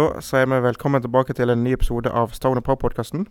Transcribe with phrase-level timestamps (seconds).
[0.00, 3.26] Da sier vi velkommen tilbake til en ny episode av Stone Power-podkasten.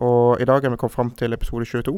[0.00, 1.92] Og i dag er vi kommet fram til episode 22.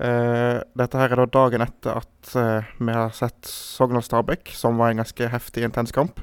[0.00, 4.80] Eh, dette her er da dagen etter at eh, vi har sett Sogndal Stabæk, som
[4.80, 6.22] var en ganske heftig, intens kamp.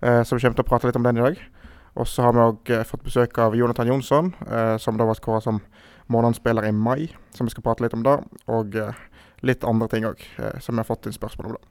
[0.00, 1.36] Eh, så vi kommer til å prate litt om den i dag.
[2.00, 5.20] Og så har vi òg eh, fått besøk av Jonathan Jonsson, eh, som da var
[5.20, 5.60] skåra som
[6.08, 7.10] månedsspiller i mai.
[7.36, 8.16] Så vi skal prate litt om det,
[8.48, 9.04] og eh,
[9.44, 10.24] litt andre ting òg,
[10.62, 11.60] som vi har fått inn spørsmål om.
[11.60, 11.68] da.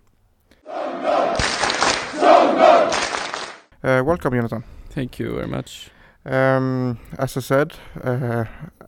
[3.84, 4.64] Uh, welcome, Jónatan.
[4.90, 5.90] Thank you very much.
[6.24, 8.46] Um, as I said, uh,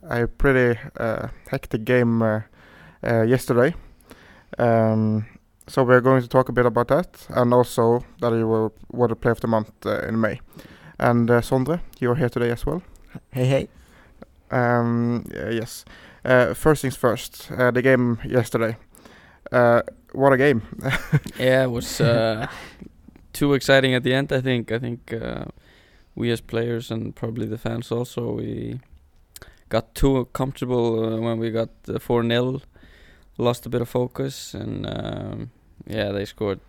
[0.08, 2.42] a pretty uh, hectic game uh,
[3.02, 3.74] uh, yesterday.
[4.56, 5.26] Um,
[5.66, 9.08] so we're going to talk a bit about that, and also that you were, were
[9.08, 10.40] the player of the month uh, in May.
[11.00, 12.80] And uh, Sondre, you're here today as well.
[13.32, 13.68] Hey, hey.
[14.52, 15.84] Um, yeah, yes.
[16.24, 18.76] Uh, first things first, uh, the game yesterday.
[19.50, 20.62] Uh, what a game!
[21.38, 22.46] yeah, it was uh,
[23.34, 24.32] too exciting at the end.
[24.32, 24.72] I think.
[24.72, 25.44] I think uh,
[26.14, 28.80] we as players and probably the fans also we
[29.68, 32.60] got too comfortable uh, when we got four 0
[33.36, 35.50] Lost a bit of focus, and um,
[35.88, 36.60] yeah, they scored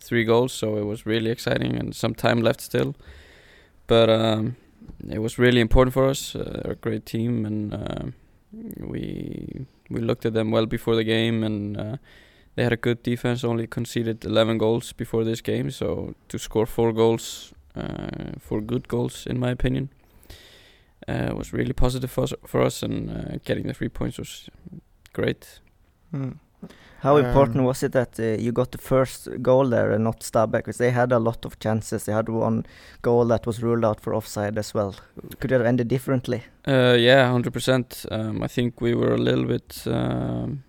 [0.00, 2.96] three goals, so it was really exciting and some time left still.
[3.86, 4.56] But um,
[5.08, 6.34] it was really important for us.
[6.34, 8.04] Uh, they're a great team, and uh,
[8.80, 11.96] we we looked at them well before the game, and uh,
[12.60, 13.42] they had a good defense.
[13.42, 18.86] Only conceded 11 goals before this game, so to score four goals, uh, four good
[18.86, 19.88] goals, in my opinion,
[21.08, 24.50] uh, was really positive for us, for us and uh, getting the three points was
[25.14, 25.60] great.
[26.10, 26.32] Hmm.
[26.98, 30.20] How important Um, was it that uh, you got the first goal there and not
[30.20, 30.52] Stabæk?
[30.52, 32.04] Because they had a lot of chances.
[32.04, 32.64] They had one
[33.00, 34.94] goal that was ruled out for offside as well.
[35.38, 36.42] Could it have ended differently?
[36.68, 38.04] Uh, yeah, hundred percent.
[38.10, 40.62] Um, I think we were a little bit um,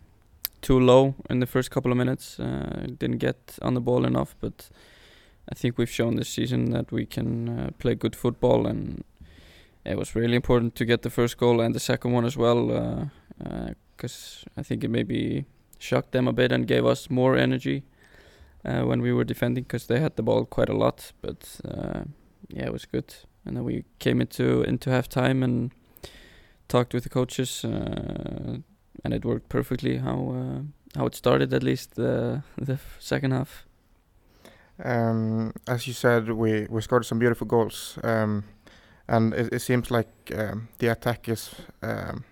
[0.61, 2.39] too low in the first couple of minutes.
[2.39, 4.69] Uh, didn't get on the ball enough, but
[5.51, 9.03] I think we've shown this season that we can uh, play good football, and
[9.85, 13.09] it was really important to get the first goal and the second one as well,
[13.97, 15.45] because I think it maybe
[15.79, 17.83] shocked them a bit and gave us more energy
[18.63, 21.11] uh, when we were defending, because they had the ball quite a lot.
[21.21, 22.03] But uh,
[22.49, 25.71] yeah, it was good and then we came into into halftime and
[26.67, 28.57] talked with the coaches, uh,
[29.03, 29.97] and it worked perfectly.
[29.97, 30.61] How uh,
[30.99, 33.65] how it started, at least uh, the f- second half.
[34.83, 38.43] Um, as you said, we, we scored some beautiful goals, um,
[39.07, 41.53] and it, it seems like um, the attack is
[41.83, 42.23] um,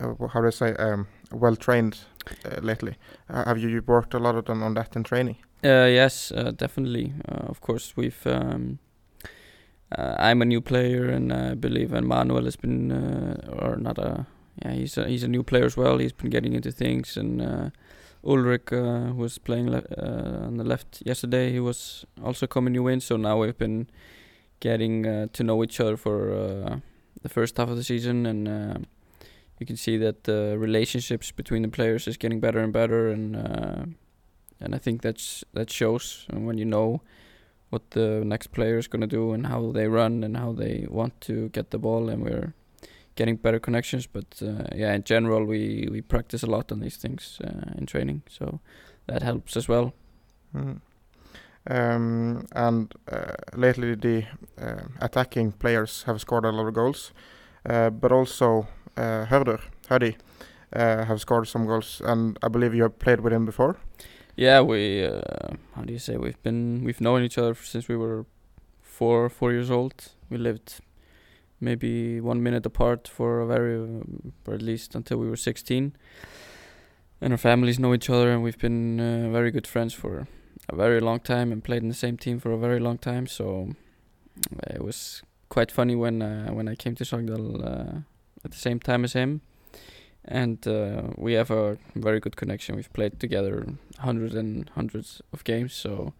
[0.00, 1.98] uh, how do I say um, well trained
[2.44, 2.96] uh, lately.
[3.28, 5.36] Uh, have you worked a lot of them on that in training?
[5.62, 7.12] Uh, yes, uh, definitely.
[7.28, 8.26] Uh, of course, we've.
[8.26, 8.78] Um,
[9.98, 14.26] uh, I'm a new player, and I believe Emmanuel has been, uh, or not a.
[14.62, 15.98] Yeah, he's a, he's a new player as well.
[15.98, 17.70] He's been getting into things, and uh,
[18.24, 21.50] Ulrich uh, was playing le- uh, on the left yesterday.
[21.52, 23.88] He was also coming new in, so now we've been
[24.60, 26.78] getting uh, to know each other for uh,
[27.22, 28.78] the first half of the season, and uh,
[29.58, 33.36] you can see that the relationships between the players is getting better and better, and
[33.36, 33.84] uh,
[34.60, 37.00] and I think that's that shows uh, when you know
[37.70, 40.86] what the next player is going to do and how they run and how they
[40.90, 42.52] want to get the ball, and we're
[43.20, 44.06] getting better connections.
[44.06, 47.86] But uh, yeah, in general, we we practice a lot on these things uh, in
[47.86, 48.60] training, so
[49.06, 49.92] that helps as well.
[50.54, 50.80] Mm.
[51.70, 54.24] Um, and uh, lately, the
[54.58, 57.12] uh, attacking players have scored a lot of goals,
[57.70, 58.66] uh, but also
[58.96, 60.16] uh, Hörður, Huddy,
[60.72, 63.76] uh, have scored some goals, and I believe you have played with him before.
[64.36, 67.96] Yeah, we uh, how do you say we've been we've known each other since we
[67.96, 68.24] were
[68.80, 69.94] four four years old.
[70.30, 70.80] We lived
[71.60, 75.94] maybe one minute apart for a very um, or at least until we were 16
[77.20, 80.26] and our families know each other and we've been uh, very good friends for
[80.68, 83.26] a very long time and played in the same team for a very long time.
[83.26, 83.70] So
[84.54, 87.98] uh, it was quite funny when uh, when I came to Sogndal uh,
[88.44, 89.42] at the same time as him.
[90.24, 92.76] And uh, we have a very good connection.
[92.76, 93.66] We've played together
[93.98, 95.72] hundreds and hundreds of games.
[95.72, 96.12] So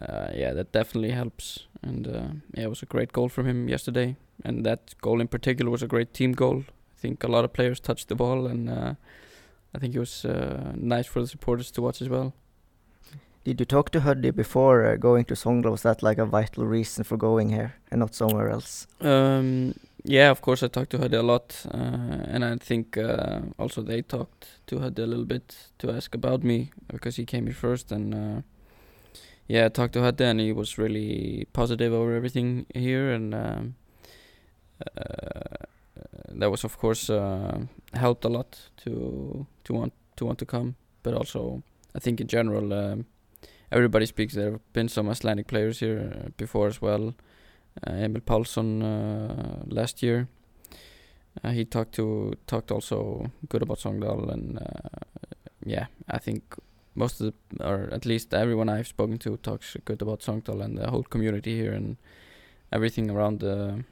[0.00, 3.68] uh, yeah that definitely helps and uh, yeah it was a great goal from him
[3.68, 6.64] yesterday and that goal in particular was a great team goal.
[6.68, 8.94] I think a lot of players touched the ball, and uh,
[9.74, 12.34] I think it was uh, nice for the supporters to watch as well.
[13.44, 15.70] Did you talk to Huddy before uh, going to Sogndal?
[15.70, 18.88] Was that like a vital reason for going here and not somewhere else?
[19.00, 23.40] Um, yeah, of course I talked to Huddy a lot, uh, and I think uh,
[23.58, 27.46] also they talked to Huddy a little bit to ask about me because he came
[27.46, 28.42] here first, and uh,
[29.48, 33.34] yeah, I talked to Huddy, and he was really positive over everything here, and.
[33.34, 33.74] Um,
[34.96, 35.66] uh,
[36.30, 37.60] that was of course uh,
[37.94, 40.76] helped a lot to to want to want to come.
[41.02, 41.62] But also,
[41.94, 43.06] I think in general, um,
[43.70, 44.34] everybody speaks.
[44.34, 47.14] There have been some Icelandic players here uh, before as well,
[47.86, 50.28] uh, Emil Pálsson uh, last year.
[51.44, 54.98] Uh, he talked to talked also good about Sogndal, and uh,
[55.64, 56.42] yeah, I think
[56.96, 60.76] most of the, or at least everyone I've spoken to talks good about Sogndal and
[60.76, 61.96] the whole community here and
[62.72, 63.84] everything around the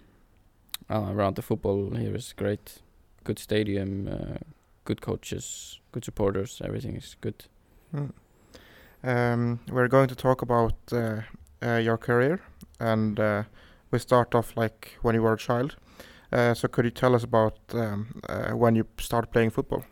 [0.90, 2.82] uh, around the football here is great.
[3.22, 4.38] Good stadium, uh,
[4.84, 6.60] good coaches, good supporters.
[6.64, 7.44] Everything is good.
[7.94, 8.12] Mm.
[9.02, 11.20] Um, we're going to talk about uh,
[11.62, 12.40] uh, your career,
[12.80, 13.42] and uh,
[13.90, 15.76] we start off like when you were a child.
[16.32, 18.20] Uh, so could you tell us about um,
[18.54, 19.84] when you started playing football?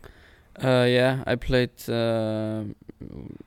[0.61, 2.63] Uh, yeah, I played uh,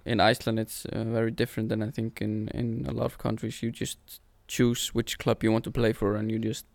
[0.04, 0.58] in Iceland.
[0.58, 3.62] It's uh, very different than I think in in a lot of countries.
[3.62, 3.98] You just
[4.48, 6.66] choose which club you want to play for, and you just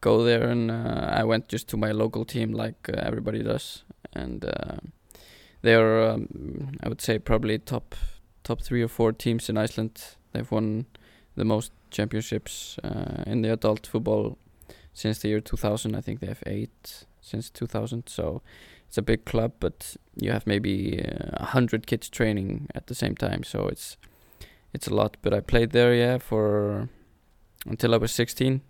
[0.00, 0.50] go there.
[0.50, 4.76] And uh, I went just to my local team, like uh, everybody does, and uh,
[5.62, 7.94] they are, um, I would say, probably top
[8.42, 10.16] top three or four teams in Iceland.
[10.32, 10.84] They've won
[11.34, 12.78] the most championships
[13.26, 14.36] in the adult football
[14.92, 15.94] since the year 2000.
[15.94, 18.08] I think they have eight since 2000.
[18.08, 18.42] So
[18.88, 22.94] it's a big club, but you have maybe uh, a hundred kids training at the
[22.94, 23.42] same time.
[23.44, 23.96] So it's
[24.72, 25.16] it's a lot.
[25.22, 26.88] But I played there, yeah, for
[27.66, 28.60] until I was 16,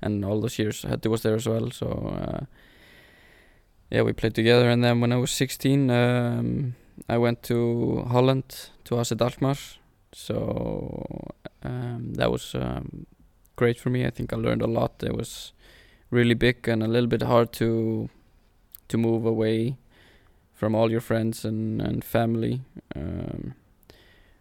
[0.00, 1.70] and all those years Hatti was there as well.
[1.70, 2.44] So uh,
[3.90, 4.68] yeah, we played together.
[4.70, 6.74] And then when I was 16, um,
[7.08, 9.56] I went to Holland to AZ Alkmaar.
[10.12, 13.06] So um, that was um,
[13.56, 14.06] great for me.
[14.06, 15.02] I think I learned a lot.
[15.02, 15.52] It was
[16.10, 18.08] really big and a little bit hard to
[18.92, 19.76] to move away
[20.52, 22.60] from all your friends and and family.
[22.94, 23.54] Um,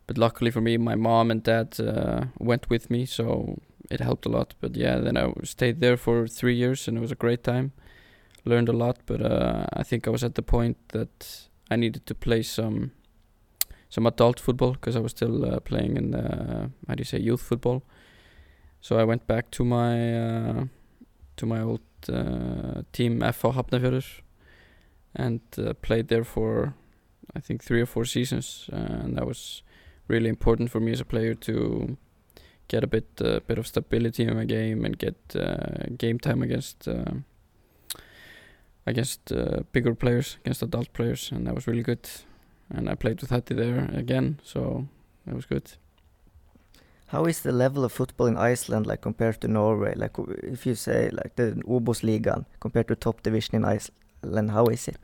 [0.08, 3.58] but luckily for me, my mom and dad uh, went with me, so
[3.90, 4.54] it helped a lot.
[4.60, 7.72] But yeah, then I stayed there for three years, and it was a great time.
[8.46, 12.06] Learned a lot, but uh, I think I was at the point that I needed
[12.06, 12.92] to play some
[13.90, 17.20] some adult football because I was still uh, playing in the how do you say
[17.20, 17.82] youth football.
[18.82, 20.66] So I went back to my uh,
[21.36, 24.22] to my old uh, team FH Hafnarfjörður
[25.16, 26.74] and uh, played there for
[27.36, 29.64] I think three or four seasons, and that was
[30.08, 31.98] really important for me as a player to
[32.68, 36.42] get a bit uh, bit of stability in my game and get uh, game time
[36.42, 37.14] against uh,
[38.86, 42.10] against uh, bigger players, against adult players, and that was really good.
[42.70, 44.88] And I played with Hatti there again, so
[45.26, 45.72] that was good.
[47.08, 49.94] How is the level of football in Iceland like compared to Norway?
[49.96, 54.88] Like if you say like the Obos-ligaen compared to top division in Iceland, how is
[54.88, 54.98] it?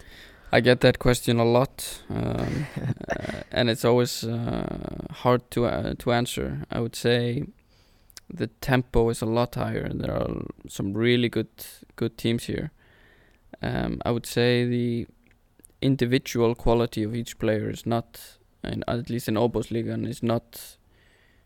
[0.51, 5.93] I get that question a lot, um, uh, and it's always uh, hard to uh,
[5.99, 6.61] to answer.
[6.71, 7.43] I would say
[8.33, 11.49] the tempo is a lot higher, and there are some really good
[11.97, 12.71] good teams here.
[13.61, 15.07] Um, I would say the
[15.81, 20.77] individual quality of each player is not, in, at least in Obosligan, is not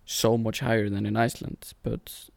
[0.06, 2.30] so much higher than in Iceland, but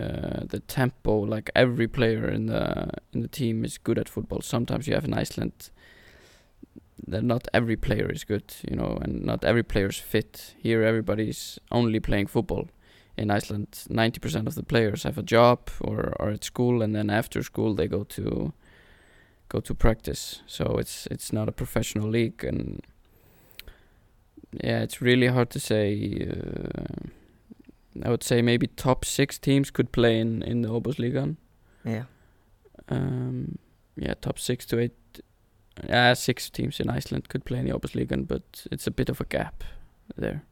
[0.00, 4.40] uh, the tempo, like every player in the in the team is good at football.
[4.40, 5.70] Sometimes you have in Iceland
[7.06, 10.54] that not every player is good, you know, and not every player is fit.
[10.58, 12.68] Here, everybody's only playing football.
[13.16, 16.94] In Iceland, ninety percent of the players have a job or are at school, and
[16.94, 18.52] then after school they go to
[19.48, 20.42] go to practice.
[20.46, 22.82] So it's it's not a professional league, and
[24.64, 26.26] yeah, it's really hard to say.
[26.28, 27.08] Uh,
[28.02, 31.36] I would say maybe top six teams could play in in the Obosligan.
[31.84, 32.04] Yeah.
[32.88, 33.58] Um,
[33.96, 34.92] yeah, top six to eight.
[35.88, 39.20] Yeah, six teams in Iceland could play in the Obosligan, but it's a bit of
[39.20, 39.64] a gap
[40.16, 40.42] there.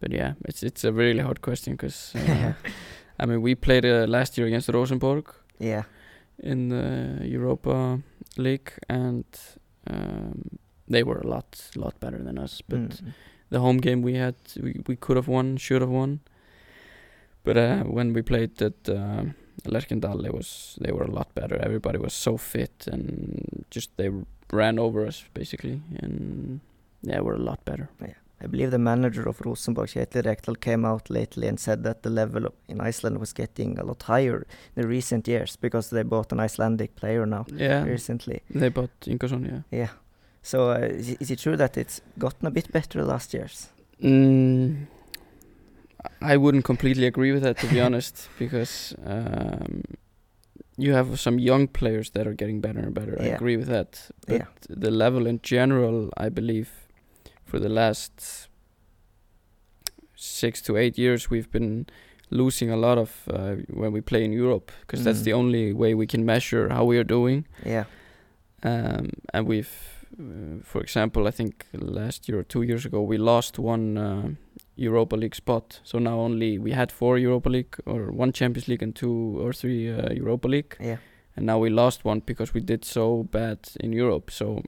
[0.00, 2.52] But yeah, it's it's a really hard question because uh,
[3.20, 5.24] I mean we played uh, last year against Rosenborg
[5.58, 5.82] yeah.
[6.38, 8.00] in the Europa
[8.36, 9.24] League, and
[9.86, 12.62] um, they were a lot lot better than us.
[12.68, 13.12] But Mm.
[13.50, 16.20] the home game we had, we, we could have won, should have won.
[17.44, 19.24] But uh, when we played at uh,
[19.64, 21.56] Lerkendal, it was they were a lot better.
[21.56, 24.10] Everybody was so fit and just they
[24.52, 26.60] ran over us basically, and
[27.02, 27.88] yeah, we're a lot better.
[28.00, 28.14] Yeah.
[28.42, 32.08] I believe the manager of Rosenborg, Kjetil Rekdal, came out lately and said that the
[32.10, 36.02] level of- in Iceland was getting a lot higher in the recent years because they
[36.04, 38.40] bought an Icelandic player now Yeah, recently.
[38.54, 39.44] they bought Inkarsson.
[39.46, 39.62] Yeah.
[39.78, 39.88] Yeah.
[40.42, 43.34] So uh, is, it- is it true that it's gotten a bit better the last
[43.34, 43.68] years?
[44.02, 44.86] Mm,
[46.22, 49.82] I wouldn't completely agree with that, to be honest, because um,
[50.78, 53.16] you have some young players that are getting better and better.
[53.20, 54.46] I agree with that, but Yeah.
[54.68, 56.68] the level in general, I believe,
[57.44, 58.48] for the last
[60.16, 61.86] six to eight years, we've been
[62.30, 65.24] losing a lot of uh, when we play in Europe, because that's Mm.
[65.24, 67.46] the only way we can measure how we are doing.
[67.66, 67.84] Yeah.
[68.62, 69.72] Um, and we've,
[70.18, 74.28] uh, for example, I think last year or two years ago, we lost one uh,
[74.80, 75.80] Europa League spot.
[75.84, 79.52] So now only we had four Europa League or one Champions League and two or
[79.52, 80.96] three uh, Europa League, Yeah.
[81.36, 84.30] and now we lost one because we did so bad in Europe.
[84.30, 84.62] So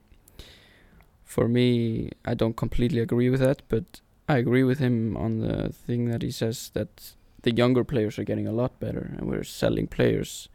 [1.23, 5.69] for me, I don't completely agree with that, but I agree with him on the
[5.87, 9.43] thing that he says that the younger players are getting a lot better, and we're
[9.43, 10.49] selling players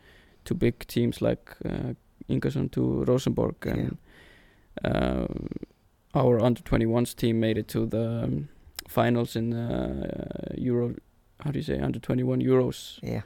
[0.44, 1.92] to big teams like uh,
[2.72, 3.98] to Rosenborg, and
[4.84, 5.26] uh,
[6.14, 8.48] our under 21s team made it to the um,
[8.88, 10.94] finals in uh, Euro.
[11.40, 12.98] How do you say under 21 Euros?
[13.02, 13.22] Yeah.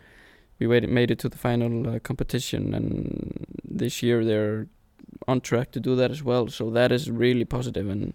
[0.59, 4.67] we made it, made it to the final uh, competition and this year they're
[5.27, 8.13] on track to do that as well so that is really positive and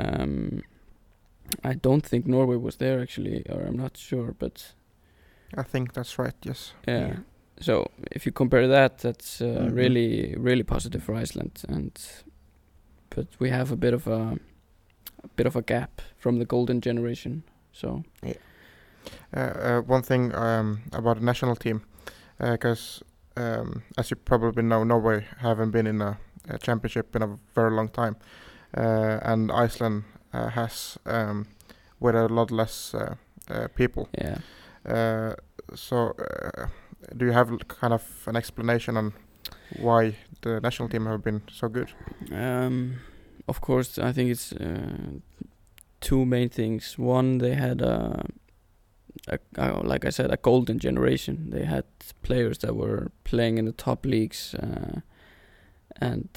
[0.00, 0.62] um,
[1.62, 4.72] I don't think Norway was there actually or I'm not sure but
[5.56, 6.34] I think that's right.
[6.42, 6.72] Yes.
[6.88, 7.16] yeah, Yeah.
[7.60, 9.74] so if you compare that that's uh, Mhm.
[9.76, 11.92] really really positive for Iceland and
[13.10, 14.36] but we have a bit of a
[15.36, 18.02] bit of a gap from the golden generation so
[19.36, 21.82] Uh, uh, one thing um, about the national team,
[22.38, 23.02] because
[23.36, 26.16] um, as you probably know, Norway haven't been in a,
[26.48, 28.16] a championship in a very long time,
[28.76, 31.46] uh, and Iceland uh, has um,
[32.00, 33.14] with a lot less uh,
[33.50, 34.08] uh, people.
[34.18, 34.38] yeah
[34.86, 35.34] Uh,
[35.74, 36.66] so, uh,
[37.16, 39.12] do you have kind of an explanation on
[39.80, 41.88] why the national team have been so good?
[42.32, 43.00] Um,
[43.46, 45.20] of course, I think it's uh,
[46.00, 46.98] two main things.
[46.98, 48.24] One, they had a,
[49.28, 51.50] a, a, like I said, a golden generation.
[51.50, 51.84] They had
[52.22, 55.00] players that were playing in the top leagues, uh,
[56.00, 56.28] and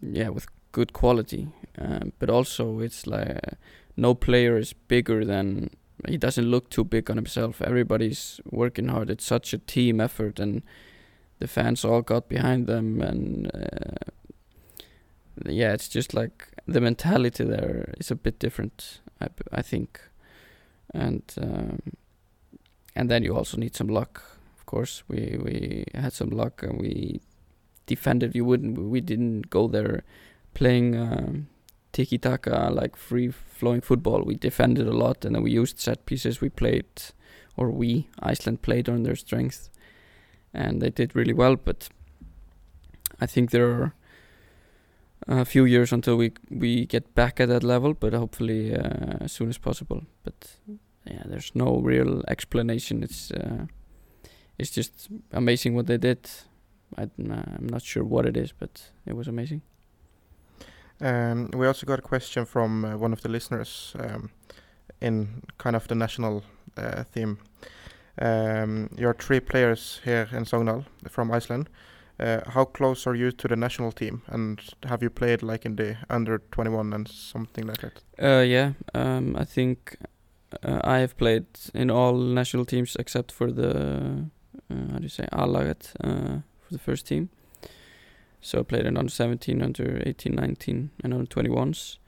[0.00, 1.48] yeah, with good quality.
[1.78, 3.56] Um, but also, it's like uh,
[3.96, 5.70] no player is bigger than.
[6.06, 7.62] He doesn't look too big on himself.
[7.62, 9.10] Everybody's working hard.
[9.10, 10.62] It's such a team effort, and
[11.38, 14.10] the fans all got behind them, and uh,
[15.44, 19.00] yeah, it's just like the mentality there is a bit different.
[19.20, 20.00] I, I think,
[20.94, 21.80] and um,
[22.94, 24.22] and then you also need some luck.
[24.58, 27.20] Of course, we we had some luck and we
[27.86, 28.34] defended.
[28.34, 28.78] You wouldn't.
[28.78, 30.02] We didn't go there
[30.54, 31.48] playing um,
[31.92, 34.22] tiki taka like free flowing football.
[34.22, 36.40] We defended a lot and then we used set pieces.
[36.40, 36.86] We played,
[37.56, 39.68] or we Iceland played on their strength,
[40.54, 41.56] and they did really well.
[41.56, 41.88] But
[43.20, 43.94] I think there are
[45.26, 49.32] a few years until we we get back at that level, but hopefully uh, as
[49.32, 50.02] soon as possible.
[50.22, 50.60] But
[51.04, 53.02] yeah, there's no real explanation.
[53.02, 53.66] It's uh,
[54.58, 56.30] it's just amazing what they did.
[56.96, 59.62] I, I'm not sure what it is, but it was amazing.
[61.00, 64.30] Um, we also got a question from uh, one of the listeners um,
[65.00, 66.42] in kind of the national
[66.76, 67.38] uh, theme.
[68.18, 71.68] Um, you're three players here in Sogndal from Iceland.
[72.18, 75.76] Uh, how close are you to the national team, and have you played like in
[75.76, 78.00] the under 21 and something like that?
[78.18, 79.98] Uh, yeah, um, I think
[80.62, 84.30] uh, I have played in all national teams except for the
[84.70, 87.28] uh, how do you say A-laget uh, for the first team.
[88.40, 91.98] So I played in under 17, under 18, 19, and under 21s.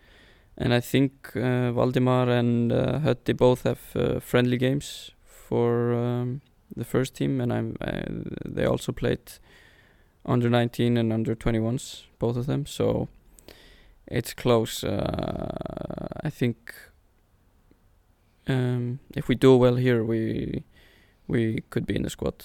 [0.57, 6.41] And I think uh, Valdimar and uh, Hötti both have friendly games for um,
[6.77, 8.05] the first team, and I'm I,
[8.45, 9.39] they also played
[10.29, 12.67] under 19 and under 21s, both of them.
[12.67, 13.09] So
[14.07, 14.85] it's close.
[14.85, 16.75] Uh, I think
[18.47, 20.65] um, if we do well here, we
[21.27, 22.45] we could be in the squad.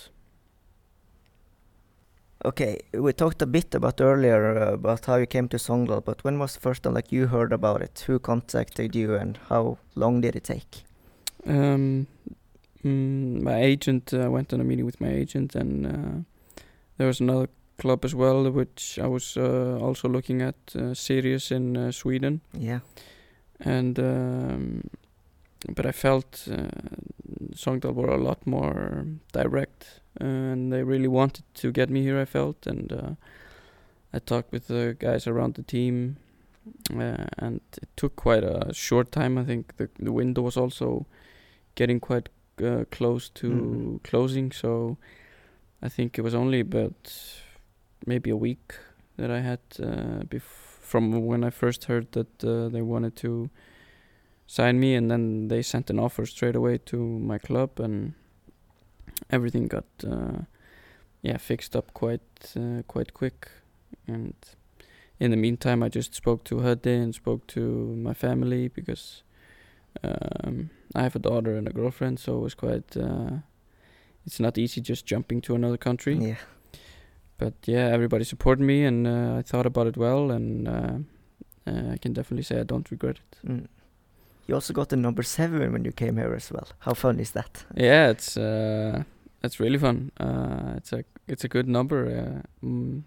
[2.46, 6.24] Okay, we talked a bit about earlier uh, about how you came to Sogndal, but
[6.26, 8.04] when was the first time like you heard about it?
[8.08, 10.84] Who contacted you, and how long did it take?
[11.48, 12.08] Um,
[12.84, 16.62] mm, my agent uh, went on a meeting with my agent, and uh,
[16.98, 17.48] there was another
[17.84, 22.40] club as well, which I was uh, also looking at, uh, Sirius in uh, Sweden,
[22.60, 22.80] Yeah,
[23.60, 24.82] and um,
[25.76, 26.68] but I felt uh,
[27.56, 32.22] Sogndal were a lot more direct, and they really wanted to get me here.
[32.22, 33.16] I felt, and uh,
[34.16, 36.16] I talked with the guys around the team,
[36.92, 39.42] uh, and it took quite a short time.
[39.42, 41.06] I think the the window was also
[41.76, 42.30] getting quite
[42.64, 44.00] uh, close to Mhm.
[44.04, 44.98] closing, so
[45.86, 47.43] I think it was only about
[48.06, 48.76] maybe a week
[49.18, 53.50] that I had uh, bef- from when I first heard that uh, they wanted to
[54.48, 58.14] sign me, and then they sent an offer straight away to my club, and
[59.30, 60.44] everything got uh,
[61.22, 63.50] yeah fixed up quite uh, quite quick.
[64.08, 64.34] And
[65.20, 67.62] in the meantime, I just spoke to Hudde and spoke to
[67.96, 69.24] my family because
[70.04, 72.98] um, I have a daughter and a girlfriend, so it was quite.
[72.98, 73.38] Uh,
[74.26, 76.36] it's not easy just jumping to another country yeah.
[77.38, 80.98] But yeah, everybody supported me, and uh, I thought about it well, and uh,
[81.68, 83.48] uh, I can definitely say I don't regret it.
[83.48, 83.68] Mm.
[84.48, 86.68] You also got the number seven when you came here as well.
[86.80, 87.64] How fun is that?
[87.76, 89.04] Yeah, it's uh,
[89.42, 90.12] it's really fun.
[90.20, 92.44] Uh, it's a it's a good number.
[92.64, 93.04] Uh, mm,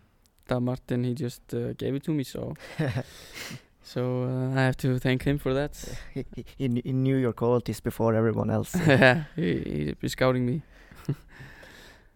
[0.49, 2.55] Da Martin he just uh, gave it to me, so
[3.83, 5.73] so uh, I have to thank him for that.
[6.15, 8.75] he, he, he kn- he knew your qualities before everyone else.
[8.87, 10.63] yeah, he, he be scouting me.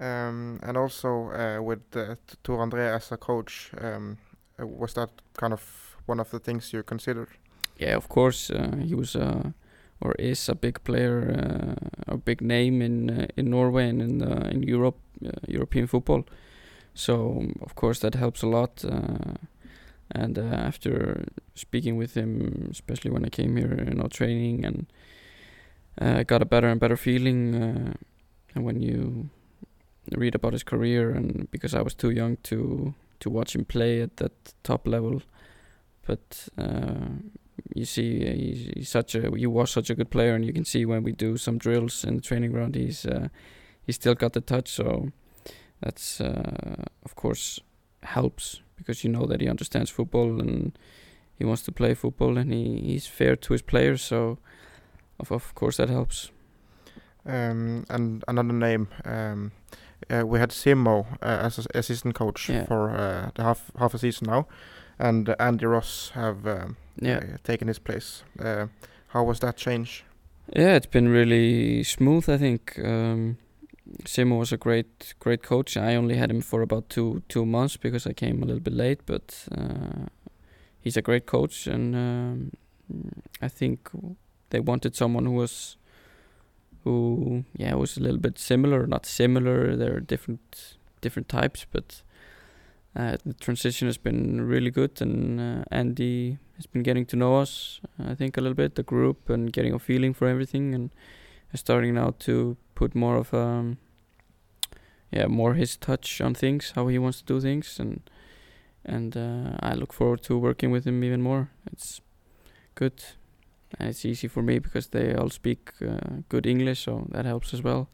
[0.00, 4.16] Um, and also uh, with uh, T- Tore André as a coach, um,
[4.58, 7.28] uh, was that kind of one of the things you considered?
[7.76, 9.50] Yeah, of course uh, he was uh,
[10.00, 11.76] or is a big player,
[12.08, 14.96] uh, a big name in in Norway and in in Europe,
[15.46, 16.24] European football.
[16.94, 18.84] So of course that helps a lot.
[20.12, 24.86] And after speaking with him, especially when I came here, you know, training and
[26.26, 27.54] got a better and better feeling.
[28.54, 29.28] And when you
[30.16, 34.00] read about his career, and because I was too young to to watch him play
[34.02, 35.22] at that top level,
[36.06, 37.08] but uh,
[37.74, 40.64] you see he's, he's such a he was such a good player, and you can
[40.64, 43.28] see when we do some drills in the training ground, he's uh,
[43.84, 44.68] he's still got the touch.
[44.68, 45.10] So
[45.80, 47.60] that's uh, of course
[48.02, 50.78] helps because you know that he understands football and
[51.36, 54.02] he wants to play football and he, he's fair to his players.
[54.02, 54.38] So
[55.18, 56.30] of of course that helps.
[57.26, 59.52] Um, and another name, um,
[60.08, 62.66] uh, we had Simo uh, as a- assistant coach Yeah.
[62.66, 64.46] for uh, the half half a season now,
[64.98, 67.18] and uh, Andy Ross have um, Yeah.
[67.18, 68.24] uh, taken his place.
[68.38, 68.66] Uh,
[69.08, 70.04] how was that change?
[70.56, 72.28] Yeah, it's been really smooth.
[72.28, 73.36] I think um,
[74.04, 75.76] Simo was a great, great coach.
[75.76, 78.74] I only had him for about two two months because I came a little bit
[78.74, 80.06] late, but uh,
[80.84, 82.50] he's a great coach, and um,
[83.42, 83.90] I think
[84.50, 85.76] they wanted someone who was,
[86.84, 89.76] who yeah was a little bit similar, not similar.
[89.76, 92.02] They're different, different types, but
[92.96, 97.36] uh, the transition has been really good, and uh, Andy has been getting to know
[97.36, 97.80] us.
[98.04, 100.90] I think a little bit the group and getting a feeling for everything, and
[101.54, 103.78] starting now to put more of um
[105.10, 108.00] yeah more his touch on things, how he wants to do things, and
[108.84, 111.50] and uh, I look forward to working with him even more.
[111.72, 112.00] It's
[112.74, 113.02] good.
[113.78, 117.54] And it's easy for me because they all speak uh, good English, so that helps
[117.54, 117.88] as well.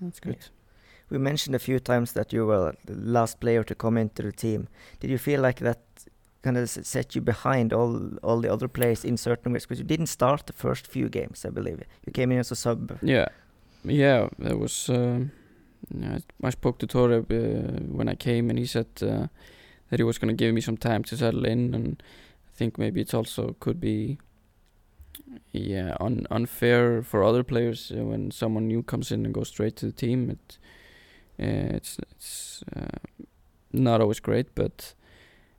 [0.00, 0.50] That's good.
[1.10, 4.32] We mentioned a few times that you were the last player to come into the
[4.32, 4.68] team.
[5.00, 5.80] Did you feel like that
[6.42, 9.66] kind of set you behind all all the other players in certain ways?
[9.66, 11.82] Because you didn't start the first few games, I believe.
[12.06, 12.98] You came in as a sub.
[13.02, 13.28] Yeah,
[13.84, 14.28] yeah.
[14.38, 14.88] There was.
[14.88, 15.32] Um,
[16.44, 17.22] I spoke to Tore uh,
[17.88, 19.26] when I came, and he said uh,
[19.88, 22.02] that he was going to give me some time to settle in, and
[22.48, 24.18] I think maybe it's also could be,
[25.52, 29.76] yeah, un- unfair for other players uh, when someone new comes in and goes straight
[29.76, 30.30] to the team.
[30.30, 30.58] It,
[31.38, 32.98] uh, it's it's uh,
[33.72, 34.94] not always great, but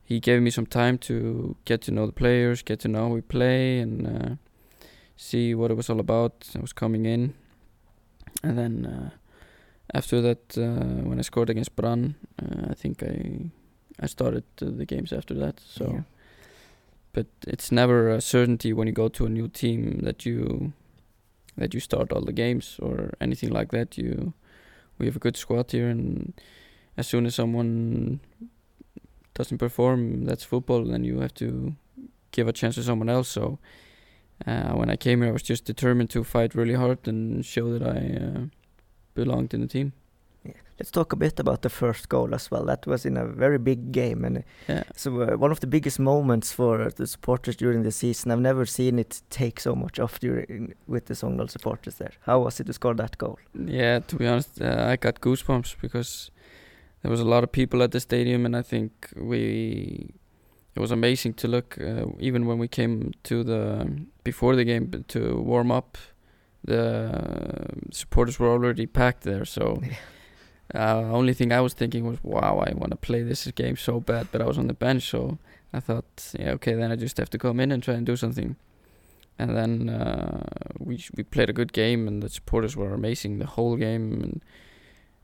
[0.04, 3.14] he gave me some time to get to know the players, get to know how
[3.16, 4.36] we play, and uh,
[5.18, 6.50] see what it was all about.
[6.56, 7.34] I was coming in,
[8.44, 9.10] and then uh,
[9.94, 12.16] after that, uh, when I scored against Brann,
[12.70, 13.50] I think I
[14.00, 15.60] I started the games after that.
[15.60, 16.02] So, Yeah.
[17.14, 20.74] But it's never a certainty when you go to a new team that you
[21.58, 23.98] that you start all the games or anything like that.
[23.98, 24.34] You
[24.98, 26.34] we have a good squad here, and
[26.98, 28.20] as soon as someone
[29.34, 30.84] doesn't perform, that's football.
[30.84, 31.76] Then you have to
[32.32, 33.28] give a chance to someone else.
[33.28, 33.60] So
[34.46, 37.78] uh, when I came here, I was just determined to fight really hard and show
[37.78, 38.42] that I uh,
[39.14, 39.94] belonged in the team.
[40.82, 40.84] Yeah.
[40.84, 42.66] Let's talk a bit about the first goal as well.
[42.66, 46.00] That was in a very big game, and Yeah, so uh, one of the biggest
[46.00, 48.32] moments for the supporters during the season.
[48.32, 52.12] I've never seen it take so much off during with the Sogndal supporters there.
[52.26, 53.38] How was it to score that goal?
[53.54, 54.00] yeah.
[54.08, 56.32] To be honest, uh, I got goosebumps because
[57.02, 60.14] there was a lot of people at the stadium, and I think we.
[60.76, 61.78] It was amazing to look.
[61.80, 63.88] Uh, even when we came to the
[64.24, 65.98] before the game to warm up,
[66.64, 69.46] the supporters were already packed there.
[69.46, 69.82] So.
[70.74, 74.00] Uh, only thing I was thinking was, wow, I want to play this game so
[74.00, 75.38] bad, but I was on the bench, so
[75.74, 78.16] I thought, yeah, okay, then I just have to come in and try and do
[78.16, 78.56] something.
[79.38, 80.44] And then uh,
[80.78, 84.22] we we played a good game, and the supporters were amazing the whole game.
[84.22, 84.44] And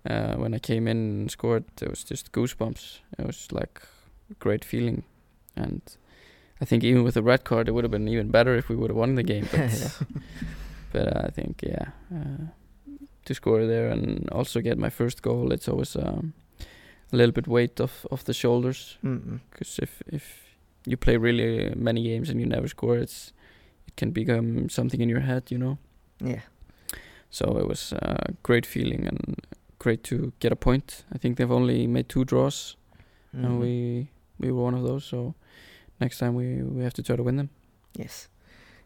[0.10, 3.00] uh, when I came in and scored, it was just goosebumps.
[3.20, 3.82] It was like
[4.32, 5.04] a great feeling,
[5.56, 5.82] and
[6.60, 8.76] I think even with the red card, it would have been even better if we
[8.76, 9.48] would have won the game.
[9.52, 10.02] But,
[10.94, 11.90] but uh, I think, yeah.
[13.28, 16.34] To score there and also get my first goal, it's always um,
[17.14, 18.98] a little bit weight off off the shoulders.
[19.52, 20.24] Because if if
[20.86, 23.34] you play really many games and you never score, it's
[23.88, 25.78] it can become something in your head, you know.
[26.26, 26.42] Yeah.
[27.30, 29.36] So it was a great feeling and
[29.80, 31.06] great to get a point.
[31.16, 32.78] I think they've only made two draws,
[33.34, 33.60] and Mhm.
[33.62, 34.08] we
[34.40, 35.04] we were one of those.
[35.10, 35.34] So
[36.00, 37.50] next time we we have to try to win them.
[38.00, 38.30] Yes.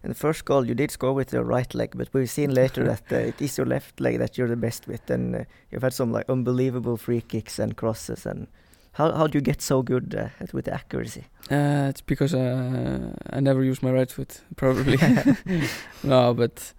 [0.03, 2.83] In the first goal, you did score with your right leg, but we've seen later
[2.87, 5.83] that uh, it is your left leg that you're the best with, and uh, you've
[5.83, 8.25] had some like unbelievable free kicks and crosses.
[8.25, 8.47] And
[8.93, 11.25] how how do you get so good uh, at, with the accuracy?
[11.51, 14.97] Uh, it's because uh, I never use my right foot, probably.
[16.03, 16.73] no, but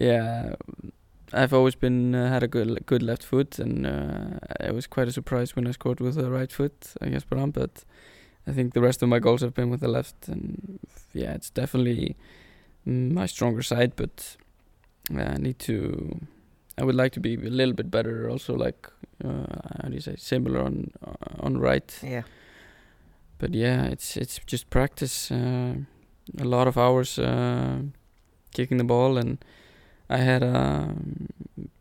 [0.00, 0.54] yeah,
[1.32, 5.08] I've always been uh, had a good good left foot, and uh, it was quite
[5.08, 7.50] a surprise when I scored with the right foot against Brann.
[7.52, 7.84] But
[8.48, 10.80] I think the rest of my goals have been with the left, and
[11.12, 12.16] yeah, it's definitely
[12.86, 13.92] my stronger side.
[13.96, 14.36] But
[15.10, 16.20] I need to.
[16.76, 18.90] I would like to be a little bit better, also like
[19.24, 19.46] uh,
[19.82, 21.98] how do you say, similar on uh, on right.
[22.02, 22.22] Yeah.
[23.38, 25.30] But yeah, it's it's just practice.
[25.30, 25.74] Uh,
[26.40, 27.82] a lot of hours uh,
[28.54, 29.44] kicking the ball, and
[30.08, 31.28] I had um,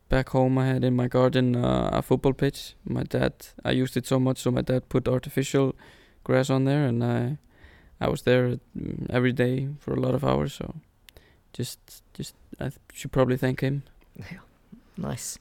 [0.10, 0.58] back home.
[0.58, 2.76] I had in my garden uh, a football pitch.
[2.84, 5.76] My dad, I used it so much, so my dad put artificial
[6.24, 7.38] grass on there, and I,
[8.00, 10.54] I was there mm, every day for a lot of hours.
[10.54, 10.76] So,
[11.54, 11.80] just,
[12.14, 13.84] just I th- should probably thank him.
[14.32, 14.40] Yeah,
[14.98, 15.40] nice.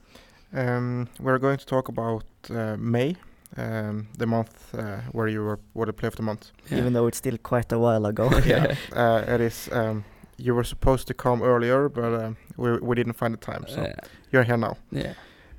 [0.55, 3.17] Um, we're going to talk about uh, May,
[3.57, 6.53] um, the month uh, where you were were the play of the month.
[6.71, 6.79] Yeah.
[6.79, 8.31] Even though it's still quite a while ago.
[8.47, 8.75] yeah.
[8.97, 9.69] Uh, it is.
[9.73, 10.05] Um,
[10.39, 13.93] you were supposed to come earlier, but um, we we didn't find the time, so
[14.33, 14.77] you're here now.
[14.91, 15.15] yeah.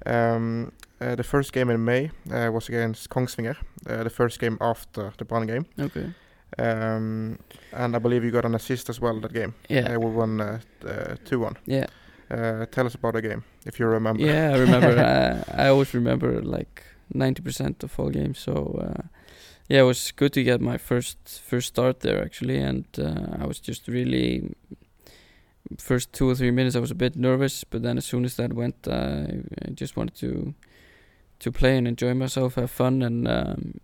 [0.05, 3.55] Um, uh, the first game in May uh, was against Kongsvinger,
[3.89, 6.13] uh, the first game after the Brann game, Okay.
[6.57, 7.39] Um,
[7.71, 9.53] and I believe you got an assist as well that game.
[9.69, 9.93] Yeah.
[9.95, 11.57] Uh, we won uh, uh, two one.
[11.65, 11.87] yeah.
[12.31, 14.23] Uh, tell us about the game if you remember.
[14.23, 15.45] Yeah, I remember.
[15.57, 18.39] I, I always remember like ninety percent of all games.
[18.39, 19.03] So uh,
[19.67, 23.45] yeah, it was good to get my first first start there actually, and uh, I
[23.45, 24.55] was just really
[25.77, 28.35] first two or three minutes I was a bit nervous, but then as soon as
[28.35, 30.53] that went, I, I just wanted to
[31.39, 33.79] to play and enjoy myself, have fun, and um,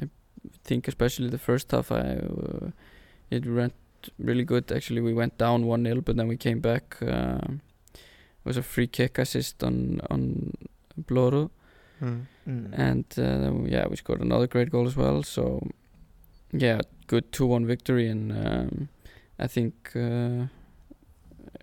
[0.00, 0.08] I
[0.70, 2.70] think especially the first half, I uh,
[3.30, 3.74] it went
[4.18, 4.72] really good.
[4.72, 6.96] Actually, we went down one 0 but then we came back.
[7.02, 7.60] um
[8.44, 10.52] it was a free kick assist on on
[11.08, 11.50] Bloro,
[12.02, 12.26] Mm.
[12.46, 12.72] Mm.
[12.88, 15.22] and uh, yeah, we scored another great goal as well.
[15.22, 15.42] So
[16.66, 18.88] yeah, good two one victory, and um,
[19.44, 20.46] I think uh,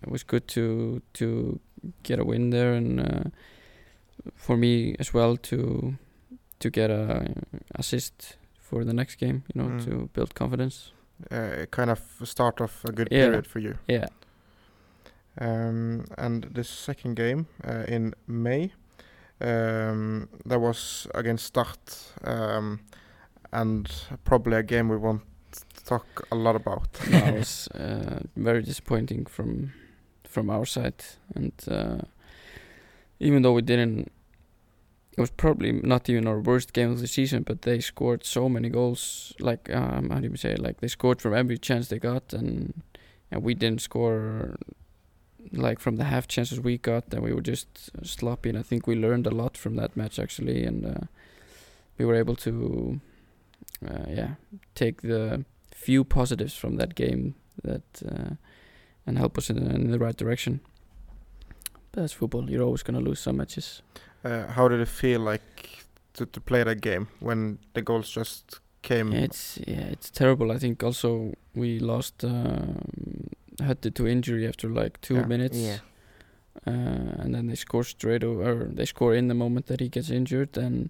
[0.04, 1.60] it was good to to
[2.04, 3.24] get a win there, and uh,
[4.36, 5.58] for me as well to
[6.60, 7.26] to get a
[7.76, 8.38] assist
[8.70, 9.42] for the next game.
[9.54, 9.84] You know, Mm.
[9.86, 10.92] to build confidence.
[11.32, 13.26] Uh, kind of start of a good Yeah.
[13.26, 13.74] period for you.
[13.88, 14.08] Yeah,
[15.40, 18.72] Um, and the second game uh, in May,
[19.42, 22.80] um, that was against Start, um,
[23.52, 23.88] and
[24.24, 25.22] probably a game we won't
[25.86, 26.88] talk a lot about.
[27.12, 29.72] it was uh, very disappointing from
[30.24, 31.04] from our side,
[31.36, 32.00] and uh,
[33.20, 34.12] even though we didn't,
[35.18, 37.42] it was probably not even our worst game of the season.
[37.42, 41.22] But they scored so many goals, like um, how do you say, like they scored
[41.22, 42.84] from every chance they got, and
[43.32, 44.56] and we didn't score.
[45.54, 48.86] Like from the half chances we got, then we were just sloppy, and I think
[48.86, 51.06] we learned a lot from that match actually, and uh,
[51.98, 53.00] we were able to,
[53.90, 54.32] uh, yeah,
[54.76, 58.36] take the few positives from that game that uh,
[59.06, 60.60] and help us in, in the right direction.
[61.92, 62.50] But that's football.
[62.50, 63.82] You're always gonna lose some matches.
[64.24, 68.60] Uh, how did it feel like to, to play that game when the goals just
[68.82, 69.12] came?
[69.12, 70.52] Yeah, it's yeah, it's terrible.
[70.52, 73.30] I think also we lost um,
[73.62, 75.26] Hutte to injury after like two Yeah.
[75.28, 75.58] minutes.
[75.58, 75.78] Yeah.
[76.66, 78.44] Uh, and then they score straight over.
[78.64, 80.90] Or they score in the moment that he gets injured, and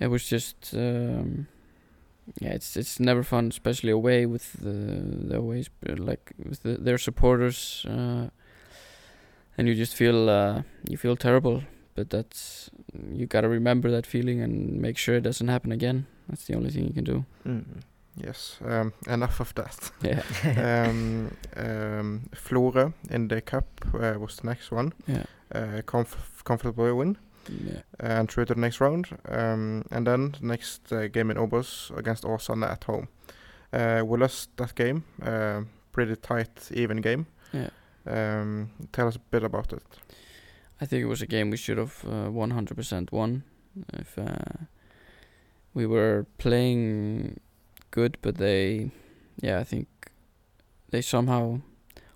[0.00, 1.46] it was just um,
[2.40, 6.76] yeah, it's it's never fun, especially away with the the away sp- like with the,
[6.76, 8.28] their supporters, uh,
[9.56, 11.62] and you just feel uh, you feel terrible.
[11.94, 12.70] But that's
[13.12, 16.06] you gotta remember that feeling and make sure it doesn't happen again.
[16.28, 17.24] That's the only thing you can do.
[17.46, 17.64] Mm.
[18.16, 18.58] Yes.
[18.64, 19.90] Um, enough of that.
[20.02, 20.22] Yeah,
[20.88, 24.92] um, um, Florø in the cup uh, was the next one.
[25.08, 27.16] yeah, Uh, comf- comfortable win.
[27.48, 27.82] yeah.
[28.00, 29.06] and through to the next round.
[29.28, 33.08] Um, and then the next uh, game in Obos against Åsane at home.
[33.72, 37.26] Uh, we lost that game, uh, pretty tight, even game.
[37.52, 37.70] yeah.
[38.06, 39.82] Um, tell us a bit about it.
[40.80, 43.44] I think it was a game we should have uh, 100% won.
[43.92, 44.66] If uh,
[45.72, 47.40] we were playing
[47.90, 48.90] good, but they,
[49.40, 49.88] yeah, I think
[50.90, 51.60] they somehow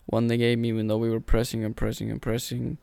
[0.07, 2.79] won the game, even though we were pressing and pressing and pressing.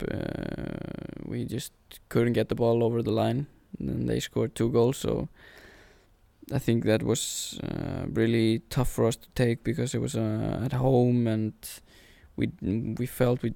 [0.00, 1.72] Uh, we just
[2.08, 3.46] couldn't get the ball over the line,
[3.78, 4.96] and then they scored two goals.
[4.96, 5.28] So
[6.52, 10.60] I think that was uh, really tough for us to take because it was uh,
[10.64, 11.52] at home, and
[12.36, 12.50] we
[12.98, 13.54] we felt we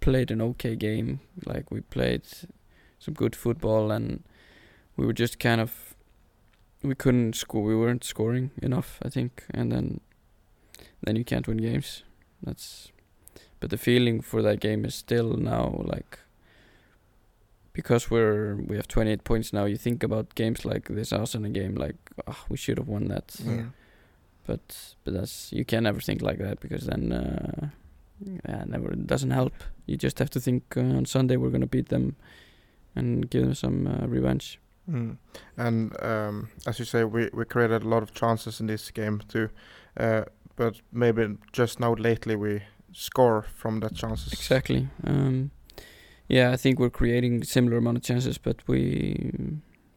[0.00, 1.20] played an okay game.
[1.44, 2.22] Like we played
[2.98, 4.24] some good football, and
[4.96, 5.94] we were just kind of
[6.82, 7.62] we couldn't score.
[7.62, 9.44] We weren't scoring enough, I think.
[9.50, 10.00] And then
[11.02, 12.02] then you can't win games.
[12.42, 12.92] That's
[13.60, 16.20] but the feeling for that game is still now like
[17.72, 19.64] because we're we have 28 points now.
[19.64, 23.36] You think about games like this Åsane game, like oh, we should have won that.
[23.44, 23.66] Yeah.
[24.46, 27.68] But but that's you can never think like that because then uh,
[28.24, 29.52] yeah, never it doesn't help.
[29.86, 32.16] You just have to think uh, on Sunday we're gonna beat them
[32.94, 34.60] and give them some uh, revenge.
[34.90, 35.18] Mm.
[35.56, 39.20] And um, as you say, we, we created a lot of chances in this game
[39.28, 39.50] too.
[39.96, 40.24] Uh,
[40.56, 44.32] but maybe just now lately we score from that chances.
[44.32, 44.88] Exactly.
[45.04, 45.50] Um,
[46.28, 49.32] yeah, I think we're creating similar amount of chances, but we,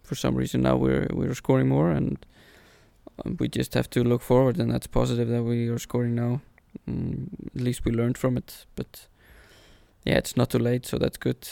[0.04, 2.26] for some reason now we're we're scoring more, and
[3.26, 6.42] um, we just have to look forward, and that's positive that we are scoring now.
[6.90, 9.08] Mm, at least we learned from it, but
[10.04, 11.48] yeah, it's not too late, so that's good.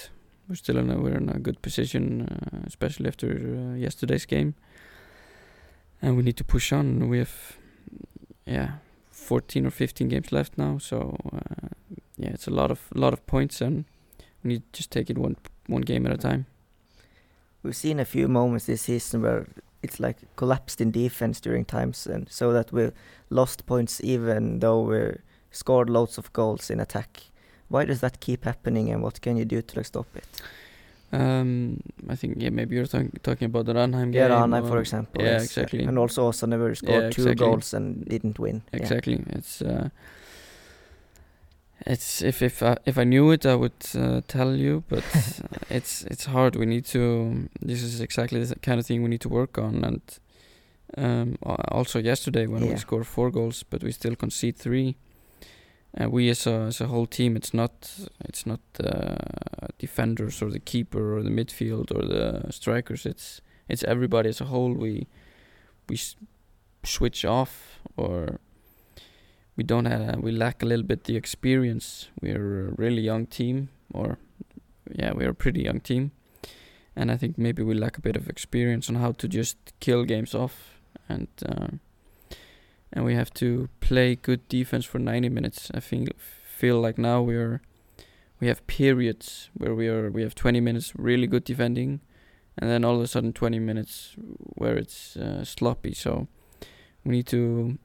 [0.47, 4.55] We're still in a we're in a good position, uh, especially after uh, yesterday's game,
[6.01, 7.07] and we need to push on.
[7.09, 7.57] We have
[8.45, 8.71] yeah
[9.11, 11.67] 14 or 15 games left now, so uh,
[12.17, 13.85] yeah, it's a lot of lot of points, and
[14.43, 15.35] we need to just take it one
[15.67, 16.45] one game at a time.
[17.61, 19.45] We've seen a few moments this season where
[19.81, 22.91] it's like collapsed in defense during times, and so that we
[23.29, 25.15] lost points even though we
[25.51, 27.21] scored loads of goals in attack.
[27.69, 30.41] Why does that keep happening, and what can you do to like, stop it?
[31.11, 34.37] Um, I think yeah, maybe you're talk- talking about the Ranheim Yeah, game.
[34.51, 35.23] Ranheim, for example.
[35.23, 35.83] Yeah, exactly.
[35.83, 38.61] And also Åsane never scored Yeah, two goals and didn't win.
[38.71, 38.79] Yeah.
[38.79, 39.23] Exactly.
[39.29, 39.89] It's uh,
[41.85, 44.83] it's if if I, if I knew it, I would uh, tell you.
[44.89, 46.55] But uh, it's it's hard.
[46.55, 47.49] We need to.
[47.61, 49.83] This is exactly the kind of thing we need to work on.
[49.83, 50.01] And
[50.97, 51.37] um,
[51.71, 54.95] also yesterday when we scored four goals, but we still concede three.
[55.99, 57.89] Uh, we as a as a whole team, it's not
[58.25, 59.15] it's not uh,
[59.79, 63.05] defenders or the keeper or the midfield or the strikers.
[63.05, 64.73] It's it's everybody as a whole.
[64.73, 65.07] We
[65.89, 66.15] we s-
[66.83, 68.39] switch off or
[69.59, 72.07] we don't have we lack a little bit the experience.
[72.21, 74.17] We're a really young team, or
[74.89, 76.11] yeah, we're a pretty young team,
[76.95, 80.05] and I think maybe we lack a bit of experience on how to just kill
[80.05, 81.81] games off, and um,
[82.93, 85.69] and we have to play good defense for 90 minutes.
[85.73, 87.61] I think feel like now we're
[88.39, 91.99] we have periods where we are we have 20 minutes really good defending,
[92.57, 94.15] and then all of a sudden 20 minutes
[94.55, 95.93] where it's uh, sloppy.
[95.93, 96.29] So
[97.03, 97.77] we need to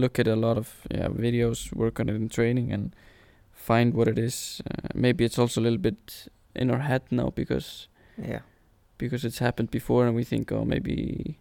[0.00, 2.94] look at a lot of yeah videos, work on it in training, and
[3.52, 4.60] find what it is.
[4.70, 8.40] Uh, maybe it's also a little bit in our head now because Yeah.
[8.98, 11.38] because it's happened before, and we think, oh, maybe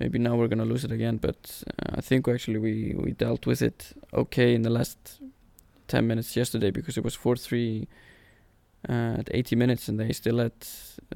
[0.00, 1.18] maybe now we're gonna lose it again.
[1.18, 5.20] But uh, I think actually we we dealt with it okay in the last
[5.86, 7.86] ten minutes yesterday because it was four three.
[8.88, 10.52] Uh, at 80 minutes, and they still had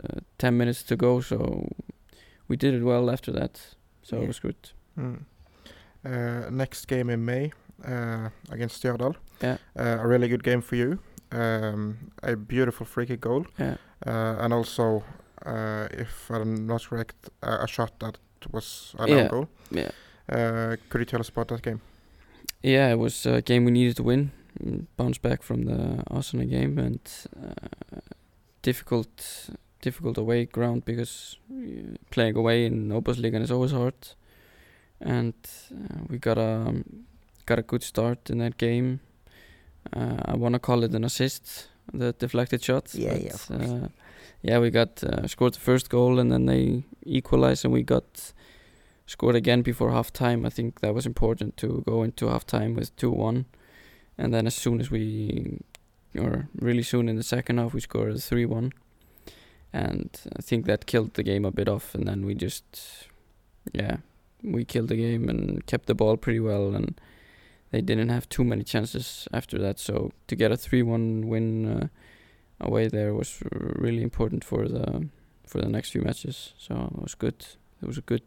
[0.03, 1.69] uh, 10 minutes to go, so
[2.49, 3.77] we did it well after that.
[4.03, 4.25] So Yeah.
[4.25, 4.57] it was good.
[4.99, 5.19] Mm.
[6.05, 7.53] Uh, next game in May
[7.87, 9.15] uh, against Stjørdal.
[9.43, 9.57] Yeah.
[9.79, 10.99] Uh, a really good game for you.
[11.33, 13.77] Um, a beautiful free kick goal, Yeah.
[14.07, 15.03] uh, and also,
[15.47, 18.19] uh, if I'm not correct, uh, a shot that
[18.53, 19.29] was an Yeah.
[19.29, 19.47] goal.
[19.71, 19.91] Yeah.
[20.29, 21.81] Uh, could you tell us about that game?
[22.63, 24.31] Yeah, it was a game we needed to win.
[24.63, 27.01] mm, Bounce back from the Åsane game and
[27.37, 28.01] uh,
[28.63, 29.49] difficult,
[29.81, 31.39] difficult away ground because
[32.11, 33.95] playing away in Obosligan is always hard.
[35.03, 35.35] And
[35.75, 36.85] uh, we got a um,
[37.47, 39.01] got a good start in that game.
[39.93, 42.95] Uh, I want to call it an assist, the deflected shot.
[42.95, 43.67] Yeah, but, yeah.
[43.67, 43.89] Uh,
[44.43, 48.33] yeah, we got uh, scored the first goal and then they equalized and we got
[49.07, 50.45] scored again before half time.
[50.45, 53.45] I think that was important to go into half time with 2 1.
[54.19, 55.61] And then as soon as we,
[56.19, 58.73] or really soon in the second half, we scored a 3 1.
[59.73, 61.95] And I think that killed the game a bit off.
[61.95, 63.09] And then we just,
[63.73, 63.99] yeah,
[64.43, 66.75] we killed the game and kept the ball pretty well.
[66.75, 67.01] And
[67.71, 69.79] they didn't have too many chances after that.
[69.79, 71.89] So to get a 3 1 win uh,
[72.61, 75.09] away there was really important for the
[75.47, 76.55] for the next few matches.
[76.59, 77.45] So it was good.
[77.83, 78.23] It was a good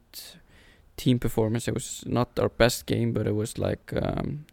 [0.97, 1.67] team performance.
[1.67, 4.45] It was not our best game, but it was like um,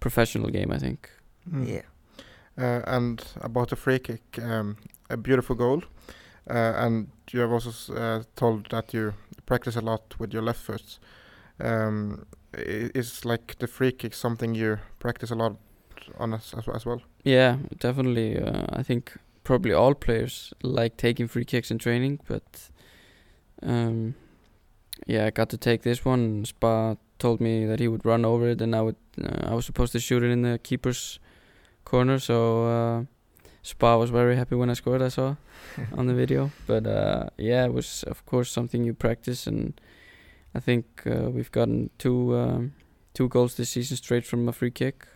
[0.00, 0.70] professional game.
[0.72, 1.10] I think.
[1.48, 1.68] Mm.
[1.68, 1.82] Yeah.
[2.58, 4.76] Uh, and about the free kick, um,
[5.08, 5.82] a beautiful goal.
[6.48, 9.14] Uh, and you have also uh, told that you
[9.50, 11.00] practice a lot with your left foot.
[11.58, 15.56] Um, is like the free kick something you practice a lot
[16.18, 17.02] on as, as, well?
[17.24, 18.38] Yeah, definitely.
[18.38, 22.70] Uh, I think probably all players like taking free kicks in training, but
[23.62, 24.14] um,
[25.06, 26.44] yeah, I got to take this one.
[26.44, 29.00] Spa told me that he would run over it, and I would.
[29.20, 31.18] Uh, I was supposed to shoot it in the keeper's
[31.84, 32.36] corner, so
[32.66, 33.04] uh,
[33.62, 35.02] Spa was very happy when I scored.
[35.02, 35.36] I saw
[35.96, 39.80] on the video, but uh, yeah, it was of course something you practice, and
[40.54, 42.72] I think uh, we've gotten two um,
[43.14, 45.06] two goals this season straight from a free kick.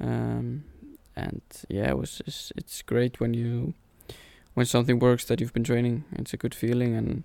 [0.00, 0.64] Um,
[1.16, 3.74] and yeah, it was it's, it's great when you
[4.54, 6.04] when something works that you've been training.
[6.12, 7.24] It's a good feeling, and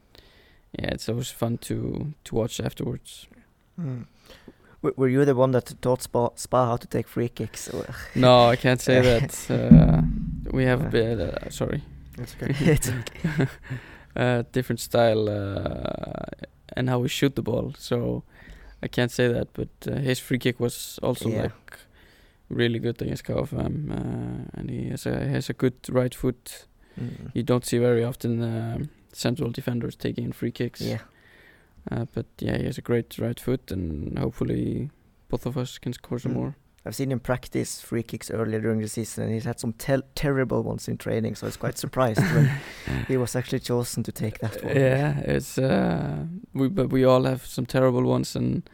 [0.78, 3.28] yeah, it's always fun to to watch afterwards.
[3.80, 4.06] Mm.
[4.98, 7.70] Were you the one that taught Spa, Spa how to take free kicks?
[7.70, 9.50] Or no, I can't say that.
[9.50, 10.02] Uh,
[10.52, 11.20] we have a bit.
[11.20, 11.82] Uh, sorry.
[12.22, 12.54] It's okay.
[12.74, 13.48] it's okay.
[14.16, 16.46] uh, different style uh,
[16.78, 17.74] and how we shoot the ball.
[17.78, 18.24] So
[18.84, 21.42] I can't say that, but uh, his free kick was also Yeah.
[21.44, 21.80] like
[22.50, 23.24] really good against
[23.92, 26.68] uh, and he has a has a good right foot.
[27.00, 27.32] Mm.
[27.34, 30.82] You don't see very often um, central defenders taking free kicks.
[30.82, 31.00] Yeah.
[31.92, 34.90] Uh, but yeah, he has a great right foot, and hopefully
[35.30, 36.36] both of us can score some Mm.
[36.36, 36.56] more.
[36.86, 40.04] I've seen him practice free kicks earlier during the season, and he's had some tel-
[40.16, 41.36] terrible ones in training.
[41.36, 42.50] So I was quite surprised when
[43.08, 44.76] he was actually chosen to take that one.
[44.76, 48.70] Yeah, it's uh, we but we all have some terrible ones, and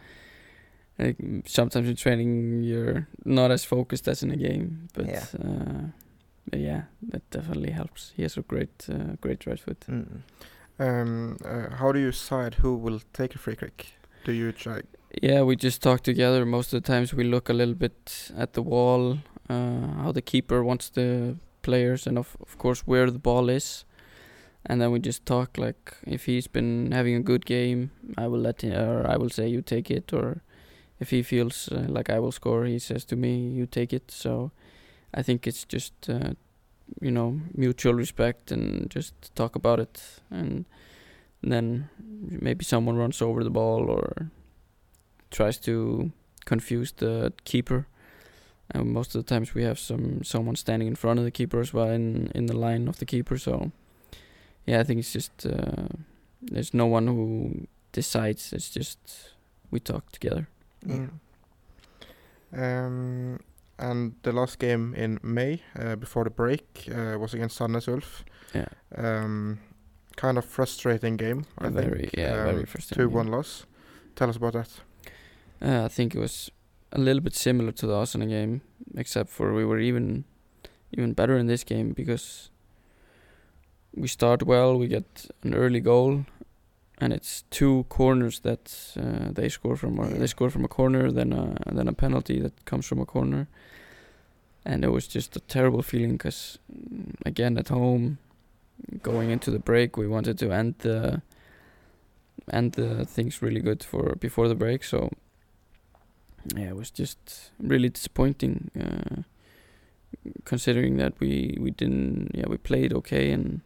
[0.99, 1.11] uh,
[1.45, 4.87] sometimes in training you're not as focused as in a game.
[4.93, 5.25] But Yeah.
[5.43, 5.91] uh,
[6.49, 8.13] but yeah, that definitely helps.
[8.15, 9.79] He has a great, uh, great right foot.
[9.87, 10.21] Mm.
[10.79, 13.93] Um, uh, how do you decide who will take a free kick?
[14.23, 14.81] Do you try?
[15.21, 16.45] Yeah, we just talk together.
[16.45, 19.17] Most of the times we look a little bit at the wall,
[19.49, 23.85] uh, how the keeper wants the players, and of of course where the ball is.
[24.65, 28.41] And then we just talk like if he's been having a good game, I will
[28.41, 30.41] let him, or I will say you take it, or
[30.99, 34.11] if he feels uh, like I will score, he says to me you take it.
[34.11, 34.51] So
[35.13, 36.33] I think it's just uh,
[37.01, 40.65] you know mutual respect and just talk about it, and
[41.41, 41.89] then
[42.41, 44.31] maybe someone runs over the ball or
[45.31, 46.11] tries to
[46.45, 47.87] confuse the keeper.
[48.71, 51.59] And most of the times we have some someone standing in front of the keeper
[51.59, 53.37] as well in in the line of the keeper.
[53.37, 53.71] So
[54.65, 55.87] yeah, I think it's just uh,
[56.41, 58.53] there's no one who decides.
[58.53, 58.99] It's just
[59.71, 60.47] we talk together.
[60.85, 61.07] Yeah.
[62.53, 63.39] Um,
[63.79, 68.23] and the last game in May uh, before the break uh, was against Sandnes Ulf.
[68.53, 69.59] Yeah, Um,
[70.15, 71.45] kind of frustrating game.
[71.57, 71.85] I a think.
[71.89, 73.09] very yeah very Um, frustrating.
[73.09, 73.65] Two one loss.
[74.15, 74.69] Tell us about that.
[75.61, 76.51] Uh, I think it was
[76.91, 78.61] a little bit similar to the Åsane game,
[78.97, 80.23] except for we were even
[80.97, 82.49] even better in this game because
[83.95, 86.25] we start well, we get an early goal,
[87.01, 89.99] and it's two corners that uh, they score from.
[89.99, 90.07] Or.
[90.07, 93.47] They score from a corner, then a then a penalty that comes from a corner,
[94.65, 96.59] and it was just a terrible feeling because
[97.25, 98.17] again at home,
[99.01, 101.21] going into the break, we wanted to end the
[102.51, 105.09] end the things really good for before the break, so
[106.55, 108.71] yeah, it was just really disappointing.
[108.79, 109.23] Uh,
[110.43, 113.61] considering that we we didn't, yeah, we played okay, and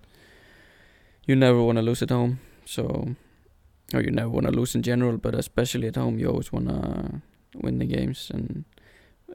[1.25, 2.39] you never want to lose at home.
[2.65, 3.15] So,
[3.93, 6.67] or you never want to lose in general, but especially at home, you always want
[6.69, 7.21] to
[7.55, 8.31] win the games.
[8.33, 8.65] And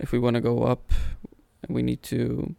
[0.00, 0.92] if we want to go up,
[1.68, 2.54] we need to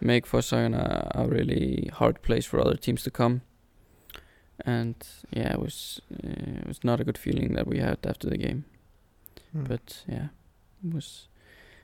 [0.00, 3.40] make Fosshaugane a, a really hard place for other teams to come.
[4.64, 4.94] And
[5.30, 8.38] yeah, it was uh, it was not a good feeling that we had after the
[8.38, 8.64] game
[9.54, 9.68] Mm.
[9.68, 10.28] but yeah,
[10.82, 11.28] it was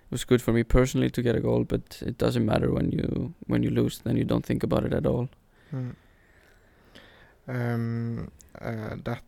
[0.07, 1.65] it was good for me personally to get a goal.
[1.65, 4.95] But it doesn't matter when you when you lose, then you don't think about it
[4.95, 5.29] at all.
[5.75, 5.95] Mm.
[7.49, 8.31] Um,
[8.61, 9.23] uh, that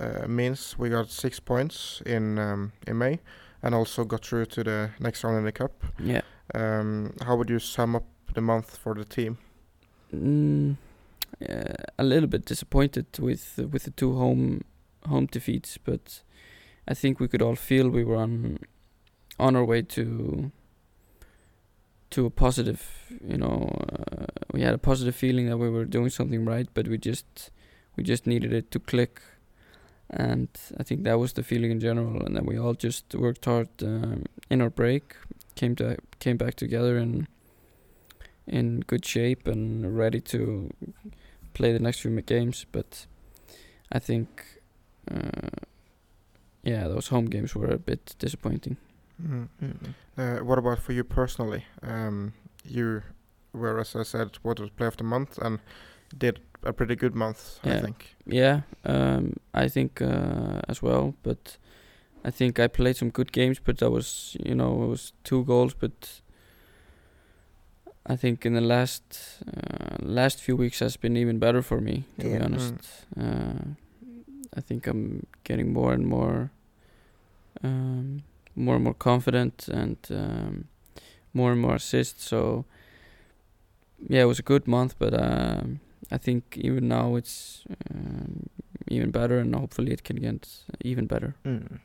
[0.00, 3.18] uh, means we got six points in um, in May,
[3.62, 5.84] and also got through to the next round in the cup.
[5.98, 6.22] Yeah.
[6.54, 9.38] Um, how would you sum up the month for the team?
[10.14, 10.76] Mm,
[11.48, 14.62] uh, a little bit disappointed with with the two home
[15.06, 16.22] home defeats, but
[16.86, 18.58] I think we could all feel we were on
[19.38, 20.52] on our way to
[22.10, 22.82] to a positive.
[23.20, 26.88] You know, uh, we had a positive feeling that we were doing something right, but
[26.88, 27.50] we just
[27.98, 29.20] we just needed it to click,
[30.08, 32.24] and I think that was the feeling in general.
[32.24, 35.16] And then we all just worked hard um, in our break,
[35.56, 37.26] came to came back together and
[38.46, 40.70] in good shape and ready to
[41.54, 42.66] play the next few games.
[42.70, 43.06] But
[43.92, 44.28] I think,
[45.10, 45.58] uh,
[46.62, 48.76] yeah, those home games were a bit disappointing.
[49.20, 49.48] Mm.
[49.60, 49.94] Mm.
[50.16, 51.64] Uh, what about for you personally?
[51.82, 52.32] Um,
[52.64, 53.02] you
[53.52, 55.58] were, as I said, water player of the month and
[56.16, 58.16] did a pretty good month, I think.
[58.26, 61.14] Yeah, um, I think uh, as well.
[61.22, 61.58] But
[62.24, 63.58] I think I played some good games.
[63.58, 65.74] But that was, you know, it was two goals.
[65.74, 66.20] But
[68.06, 69.02] I think in the last
[69.46, 72.04] uh, last few weeks has been even better for me.
[72.18, 72.38] To Yeah.
[72.38, 72.74] be honest,
[73.20, 73.74] uh,
[74.56, 76.50] I think I'm getting more and more,
[77.62, 78.22] um,
[78.56, 80.64] more and more confident and um,
[81.32, 82.24] more and more assists.
[82.24, 82.64] So
[84.08, 85.80] yeah, it was a good month, but um,
[86.10, 88.48] I think even now it's um,
[88.90, 90.48] even better, and hopefully it can get
[90.84, 91.34] even better.
[91.44, 91.80] Mm.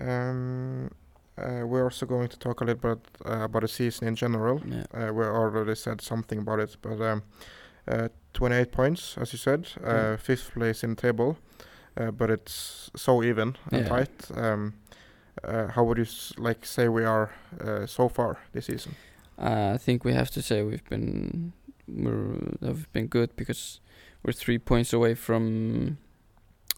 [0.00, 0.90] Um,
[1.36, 4.62] uh, we're also going to talk a little bit uh, about the season in general.
[4.66, 4.84] Yeah.
[5.08, 7.22] Uh, we already said something about it, but um,
[7.88, 11.36] uh, 28 points, as you said, uh, fifth place in the table,
[11.96, 13.88] uh, but it's so even and Yeah.
[13.88, 14.30] tight.
[14.34, 14.74] Um,
[15.42, 18.94] uh, how would you s- like say we are uh, so far this season?
[19.36, 21.52] Uh, I think we have to say we've been
[22.62, 23.80] have been good because
[24.22, 25.98] we're three points away from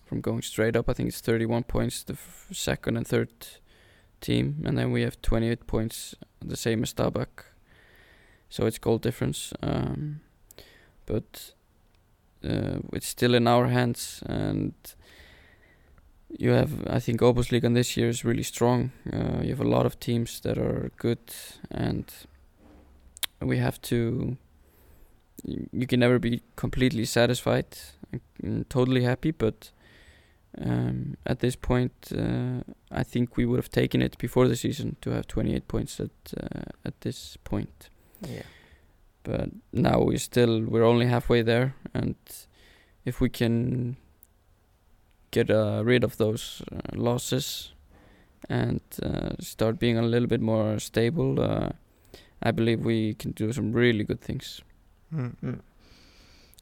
[0.06, 0.88] from going straight up.
[0.88, 2.16] I think it's 31 points the
[2.52, 3.30] second and third
[4.20, 7.44] team, and then we have 28 points, the same as Stabæk.
[8.48, 10.20] So it's goal difference, um,
[11.04, 11.52] but
[12.44, 14.74] uh, it's still in our hands, and
[16.38, 16.86] you have.
[16.86, 18.92] I think Obos Liga this year is really strong.
[19.12, 21.34] Uh, you have a lot of teams that are good,
[21.70, 22.12] and
[23.40, 24.36] we have to
[25.44, 27.66] you can never be completely satisfied
[28.42, 29.70] and, totally happy but
[30.58, 32.60] um, at this point uh,
[32.90, 36.10] I think we would have taken it before the season to have 28 points at
[36.40, 37.90] uh, at this point
[38.22, 38.42] Yeah.
[39.22, 42.16] but now we still we're only halfway there and
[43.04, 43.96] if we can
[45.30, 47.74] get uh, rid of those uh, losses
[48.48, 51.70] and uh, start being a little bit more stable uh,
[52.42, 54.62] I believe we can do some really good things
[55.16, 55.60] Mm.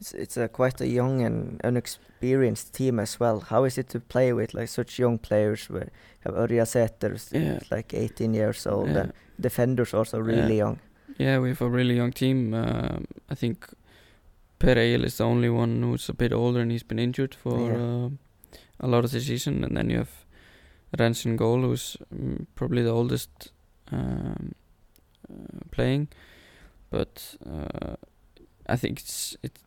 [0.01, 3.41] It's, it's a quite a young and unexperienced team as well.
[3.41, 5.71] How is it to play with like such young players?
[5.71, 5.91] Where you
[6.25, 7.59] have Örja Sæter, s- Yeah.
[7.71, 9.01] like 18 years old, Yeah.
[9.01, 10.65] and defenders also really Yeah.
[10.67, 10.79] young.
[11.19, 12.55] Yeah, we have a really young team.
[12.55, 13.69] Um, I think
[14.59, 17.59] Per Egil is the only one who's a bit older and he's been injured for
[17.61, 17.77] Yeah.
[18.07, 18.11] uh,
[18.81, 19.65] a lot of the season.
[19.65, 20.11] And then you have
[20.99, 23.53] Rensen Goal, who's um, probably the oldest
[23.93, 24.53] um,
[25.31, 26.09] uh, playing.
[26.91, 27.95] But uh,
[28.73, 29.59] I think it's it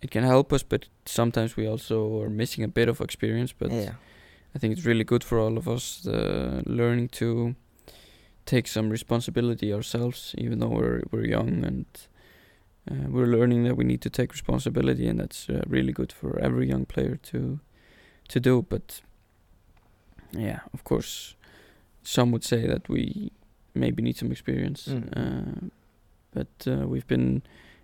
[0.00, 3.54] it can help us, but sometimes we also are missing a bit of experience.
[3.58, 3.94] But yeah,
[4.54, 7.54] I think it's really good for all of us uh, learning to
[8.44, 11.86] take some responsibility ourselves, even though we're we're young and
[12.90, 16.38] uh, we're learning that we need to take responsibility, and that's uh, really good for
[16.40, 17.58] every young player to
[18.28, 18.62] to do.
[18.68, 19.02] But
[20.32, 21.36] yeah, of course,
[22.02, 23.30] some would say that we
[23.74, 25.08] maybe need some experience, Mm.
[25.16, 25.68] uh,
[26.34, 27.42] but uh, we've been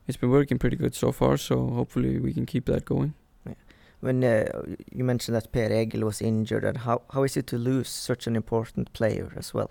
[0.08, 1.36] it's been working pretty good so far.
[1.36, 3.14] So hopefully we can keep that going.
[3.46, 3.54] Yeah.
[4.00, 7.58] when uh, you mentioned that Per Egil was injured, and how how is it to
[7.58, 9.70] lose such an important player as well?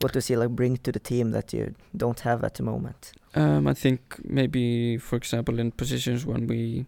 [0.00, 3.12] What does he like bring to the team that you don't have at the moment?
[3.34, 6.86] Um, I think maybe, for example, in positions when we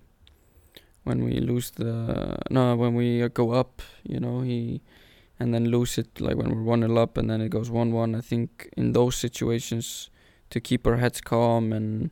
[1.05, 4.81] when we lose the no when we uh, go up, you know, he
[5.39, 7.93] and then lose it like when we're one 0 up and then it goes one
[7.93, 8.15] one.
[8.15, 10.11] I think in those situations
[10.51, 12.11] to keep our heads calm and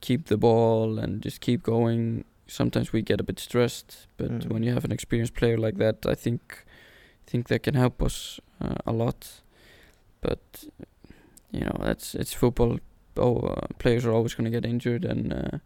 [0.00, 2.24] keep the ball and just keep going.
[2.46, 4.52] Sometimes we get a bit stressed, but Mm.
[4.52, 6.64] when you have an experienced player like that, I think
[7.26, 9.42] think that can help us uh, a lot.
[10.20, 10.64] But
[11.52, 12.78] you know, that's it's football
[13.16, 15.58] oh, uh, players are always going to get injured, and uh,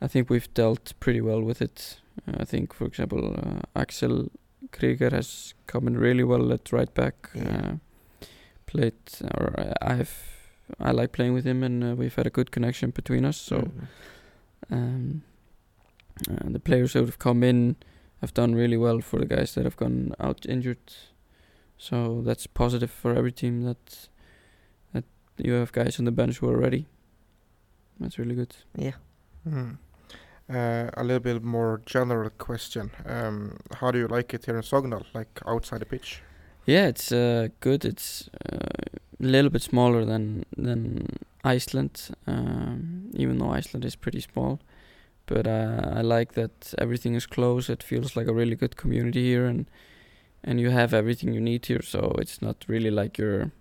[0.00, 2.00] I think we've dealt pretty well with it.
[2.26, 4.30] Uh, I think, for example, uh, Axel
[4.70, 7.30] Krieger has come in really well at right back.
[7.34, 7.58] Yeah.
[7.58, 8.26] Uh,
[8.66, 8.94] played,
[9.38, 10.41] or uh, I've
[10.80, 13.36] I like playing with him, and uh, we've had a good connection between us.
[13.36, 13.86] So Mm.
[14.70, 15.22] um,
[16.30, 17.76] uh, the players that have come in
[18.20, 20.78] have done really well for the guys that have gone out injured.
[21.78, 24.08] So that's positive for every team that
[24.92, 25.04] that
[25.36, 26.86] you have guys on the bench who are ready.
[28.00, 28.54] That's really good.
[28.78, 28.94] yeah,
[29.44, 29.72] Hmm.
[30.48, 32.90] Uh, a little bit more general question.
[33.06, 36.22] Um, how do you like it here in Sogndal, like outside the pitch?
[36.66, 37.84] Yeah, it's uh, good.
[37.84, 38.58] It's uh,
[39.22, 44.58] a little bit smaller than than Iceland, um, even though Iceland is pretty small.
[45.26, 47.72] But uh, I like that everything is close.
[47.72, 49.66] It feels like a really good community here, and
[50.44, 51.82] and you have everything you need here.
[51.82, 53.52] So it's not really like you're,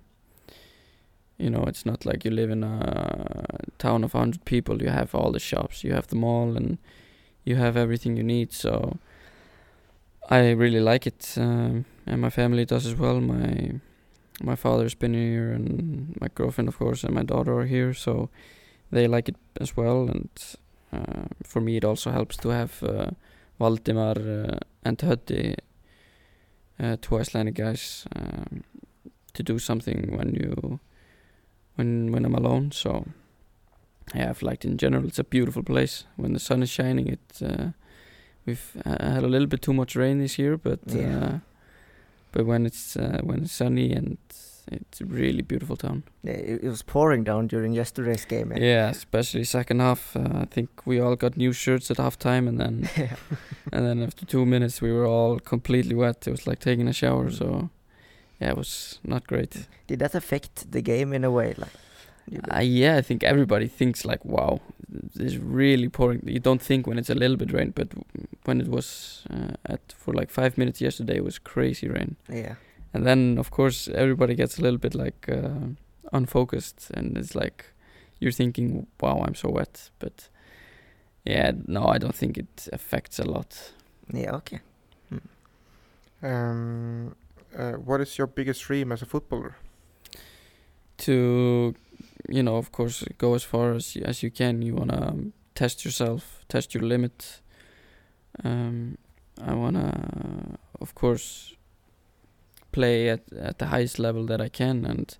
[1.37, 3.45] you know, it's not like you live in a
[3.77, 4.81] town of hundred people.
[4.81, 6.77] You have all the shops, you have the mall, and
[7.45, 8.51] you have everything you need.
[8.51, 8.97] So
[10.29, 13.21] I really like it, um, and my family does as well.
[13.21, 13.79] My
[14.43, 18.29] my father's been here, and my girlfriend, of course, and my daughter are here, so
[18.91, 20.09] they like it as well.
[20.09, 20.29] And
[20.93, 23.11] uh, for me, it also helps to have uh,
[23.59, 25.55] Valdimar uh, and Höddi,
[26.79, 28.63] uh, two Icelandic guys, um,
[29.33, 30.79] to do something when you
[31.75, 32.71] when when I'm alone.
[32.71, 33.05] So
[34.15, 35.05] yeah, I've liked in general.
[35.07, 37.07] It's a beautiful place when the sun is shining.
[37.07, 37.71] It uh,
[38.45, 41.39] we've uh, had a little bit too much rain this year, but Yeah.
[42.31, 44.17] But when it's uh, when it's sunny and
[44.71, 46.03] it's a really beautiful town.
[46.23, 48.51] yeah it, it was pouring down during yesterday's game.
[48.51, 48.59] eh?
[48.59, 50.15] Yeah, especially second half.
[50.15, 53.15] Uh, I think we all got new shirts at half time, and then yeah.
[53.73, 56.27] and then after two minutes we were all completely wet.
[56.27, 57.29] It was like taking a shower.
[57.29, 57.37] Mm.
[57.37, 57.69] So
[58.39, 59.67] yeah, it was not great.
[59.87, 61.53] Did that affect the game in a way?
[61.57, 61.73] Like,
[62.53, 64.59] Uh, yeah, I think everybody thinks like, wow,
[65.19, 66.21] it's really pouring.
[66.25, 69.53] You don't think when it's a little bit rain, but w- when it was uh,
[69.65, 72.15] at for like five minutes yesterday, it was crazy rain.
[72.29, 72.55] yeah.
[72.93, 75.69] And then of course everybody gets a little bit like uh,
[76.11, 77.65] unfocused, and it's like
[78.19, 79.89] you're thinking, wow, I'm so wet.
[79.99, 80.29] But
[81.25, 83.71] yeah, no, I don't think it affects a lot.
[84.13, 84.35] Yeah.
[84.35, 84.59] Okay.
[86.23, 87.15] Um,
[87.57, 89.55] uh, what is your biggest dream as a footballer?
[90.97, 91.73] to
[92.29, 94.61] you know of course go as far as as you can.
[94.61, 97.41] You want to um, test yourself test your limit.
[98.43, 98.97] Um
[99.41, 101.55] i want to of course
[102.71, 105.17] play at at the highest level that i can and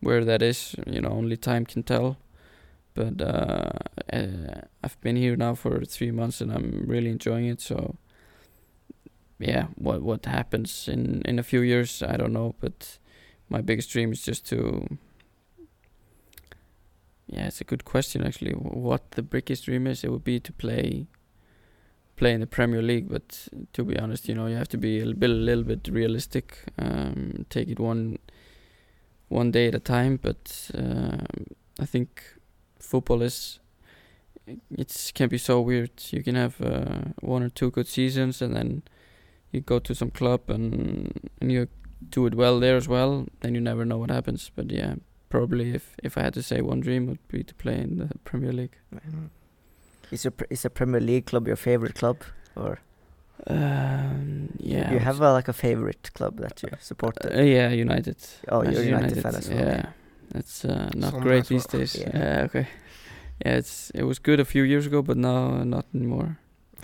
[0.00, 2.16] where that is you know only time can tell.
[2.94, 3.70] But uh,
[4.12, 7.96] uh i've been here now for 3 months and i'm really enjoying it so
[9.38, 12.98] yeah what what happens in in a few years i don't know but
[13.48, 14.86] my biggest dream is just to
[17.26, 20.52] yeah it's a good question actually what the biggest dream is it would be to
[20.52, 21.06] play
[22.16, 25.00] play in the premier league but to be honest you know you have to be
[25.00, 28.18] a little bit, a little bit realistic um, take it one
[29.28, 31.26] one day at a time but um
[31.80, 32.22] i think
[32.78, 33.58] football is
[34.46, 38.54] it can be so weird you can have uh, one or two good seasons and
[38.54, 38.82] then
[39.50, 41.66] you go to some club and and you
[42.10, 44.50] do it well there as well, then you never know what happens.
[44.54, 44.94] But yeah,
[45.38, 48.08] probably if if I had to say one dream would be to play in the
[48.30, 48.76] Premier League.
[50.12, 52.16] Is your pr- is a Premier League club your favorite club,
[52.56, 52.78] or
[53.46, 57.16] Um, yeah, you have a, like a favorite club that you support?
[57.24, 58.16] s- uh, yeah, United.
[58.48, 59.58] Oh, you're Manchester a United fan as well.
[59.68, 59.86] Yeah,
[60.34, 61.58] that's uh, not Some great as well.
[61.58, 61.94] these days.
[62.02, 62.18] Yeah.
[62.18, 62.44] Yeah.
[62.46, 62.66] okay.
[63.44, 66.36] Yeah, it's it was good a few years ago, but now not anymore.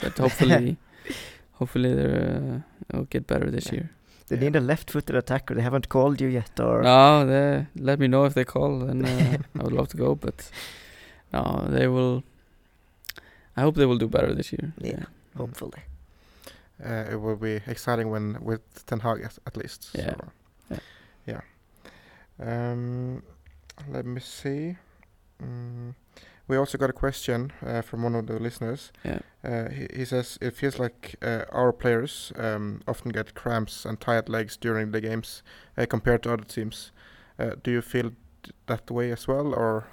[0.02, 0.76] But hopefully,
[1.60, 3.74] hopefully they're uh, it'll get better this Yeah.
[3.74, 3.90] year.
[4.30, 4.42] They Yeah.
[4.44, 5.54] need a left-footed attacker.
[5.54, 9.04] They haven't called you yet, or No, they let me know if they call, and
[9.04, 10.14] uh, I would love to go.
[10.14, 10.50] But
[11.32, 12.22] no, they will.
[13.56, 14.72] I hope they will do better this year.
[14.78, 15.04] Yeah.
[15.36, 15.82] hopefully.
[16.84, 19.90] Uh, it will be exciting when with Ten Hag at, at least.
[19.94, 20.14] Yeah.
[20.14, 20.30] So,
[20.70, 20.78] Yeah.
[21.26, 21.40] yeah.
[22.72, 23.22] Um,
[23.92, 24.76] let me see.
[25.42, 25.94] Mm,
[26.50, 28.92] we also got a question uh, from one of the listeners.
[29.04, 29.20] Yeah.
[29.44, 34.00] Uh, he, he says it feels like uh, our players um, often get cramps and
[34.00, 35.42] tired legs during the games
[35.78, 36.92] uh, compared to other teams.
[37.38, 38.10] Uh, do you feel
[38.66, 39.84] that way as well, or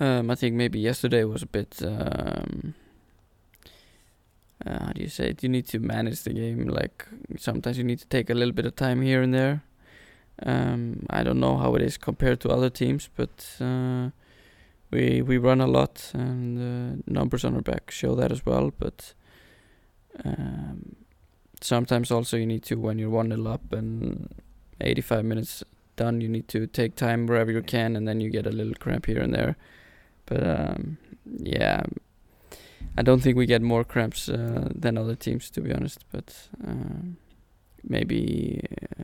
[0.00, 1.80] Um, I think maybe yesterday was a bit.
[1.82, 2.74] Um,
[4.66, 5.42] uh, how do you say it?
[5.42, 6.66] You need to manage the game.
[6.68, 7.06] Like
[7.38, 9.62] sometimes you need to take a little bit of time here and there.
[10.42, 14.10] Um, I don't know how it is compared to other teams, but uh,
[14.94, 18.72] we we run a lot, and the numbers on our back show that as well.
[18.78, 19.14] But
[20.24, 20.96] um,
[21.60, 24.28] sometimes also you need to when you're one 0 up and
[24.80, 25.64] 85 minutes
[25.96, 28.74] done, you need to take time wherever you can, and then you get a little
[28.74, 29.56] cramp here and there.
[30.26, 30.98] But um,
[31.38, 31.82] yeah,
[32.96, 36.04] I don't think we get more cramps uh, than other teams, to be honest.
[36.12, 37.16] But um,
[37.82, 38.60] maybe
[38.98, 39.02] uh,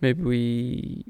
[0.00, 1.04] maybe we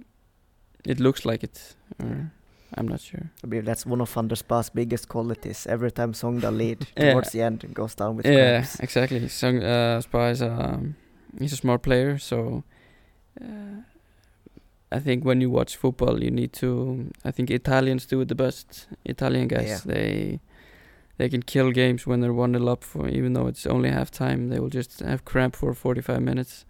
[0.84, 2.32] it looks like it, or
[2.76, 3.30] I'm not sure.
[3.42, 5.66] I believe that's one of Van der Spa's biggest qualities.
[5.66, 7.12] Every time Sogndal lead Yeah.
[7.12, 8.80] towards the end, goes down with yeah, cramps.
[8.80, 9.28] exactly.
[9.28, 10.94] Sung, uh, Spa is um,
[11.38, 12.62] he's a smart player, so
[13.40, 13.82] uh,
[14.92, 17.10] I think when you watch football, you need to.
[17.24, 18.88] I think Italians do it the best.
[19.04, 19.80] Italian guys, Yeah.
[19.94, 20.40] they
[21.16, 24.10] they can kill games when they're one 0 up for even though it's only half
[24.10, 24.48] time.
[24.50, 26.64] They will just have cramp for 45 minutes.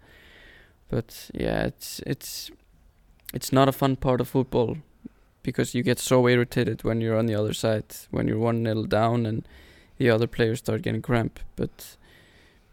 [0.89, 2.51] But yeah, it's it's
[3.33, 4.77] it's not a fun part of football
[5.49, 8.83] because you get so irritated when you're on the other side when you're one nil
[8.87, 9.47] down and
[9.97, 11.39] the other players start getting cramp.
[11.55, 11.97] But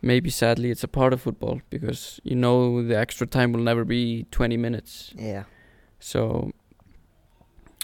[0.03, 3.85] maybe sadly it's a part of football because you know the extra time will never
[3.85, 5.13] be 20 minutes.
[5.19, 5.45] Yeah.
[6.01, 6.53] So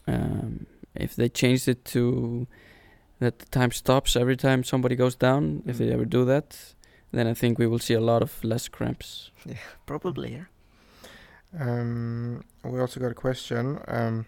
[0.06, 2.46] um, if they changed it to
[3.20, 5.92] that the time stops every time somebody goes down, if they Mm.
[5.94, 6.74] ever do that,
[7.12, 9.30] then I think we will see a lot of less cramps.
[9.86, 10.44] Probably, yeah.
[11.60, 13.78] Um, we also got a question.
[13.86, 14.26] Um,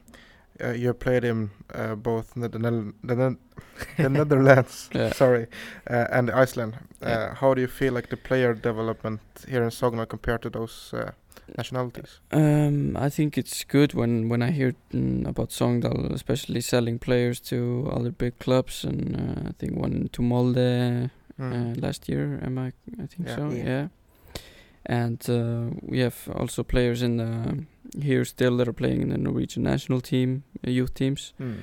[0.62, 3.38] uh, you played him uh, both the, the, Nel- the, Nen-
[3.96, 5.12] the Netherlands, Yeah.
[5.12, 5.46] sorry,
[5.90, 6.74] uh, and Iceland.
[7.02, 7.34] Uh, Yeah.
[7.34, 11.10] How do you feel like the player development here in Sogna compared to those uh,
[11.58, 12.20] nationalities?
[12.32, 17.40] Um, I think it's good when when I hear mm, about Sogndal, especially selling players
[17.40, 21.52] to other big clubs, and uh, I think one to Molde Mm.
[21.52, 22.38] uh, last year.
[22.46, 22.66] Am I?
[23.02, 23.36] I think Yeah.
[23.36, 23.50] so.
[23.50, 23.64] Yeah.
[23.66, 23.88] Yeah.
[24.86, 27.64] And uh, we have also players in the
[28.02, 31.54] here still that are playing in the Norwegian national team, uh, youth teams, Hmm.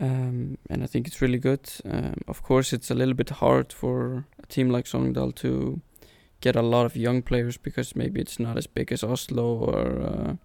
[0.00, 1.68] um, and I think it's really good.
[1.84, 5.80] Um, of course, it's a little bit hard for a team like Sogndal to
[6.40, 10.00] get a lot of young players because maybe it's not as big as Oslo or
[10.00, 10.36] uh,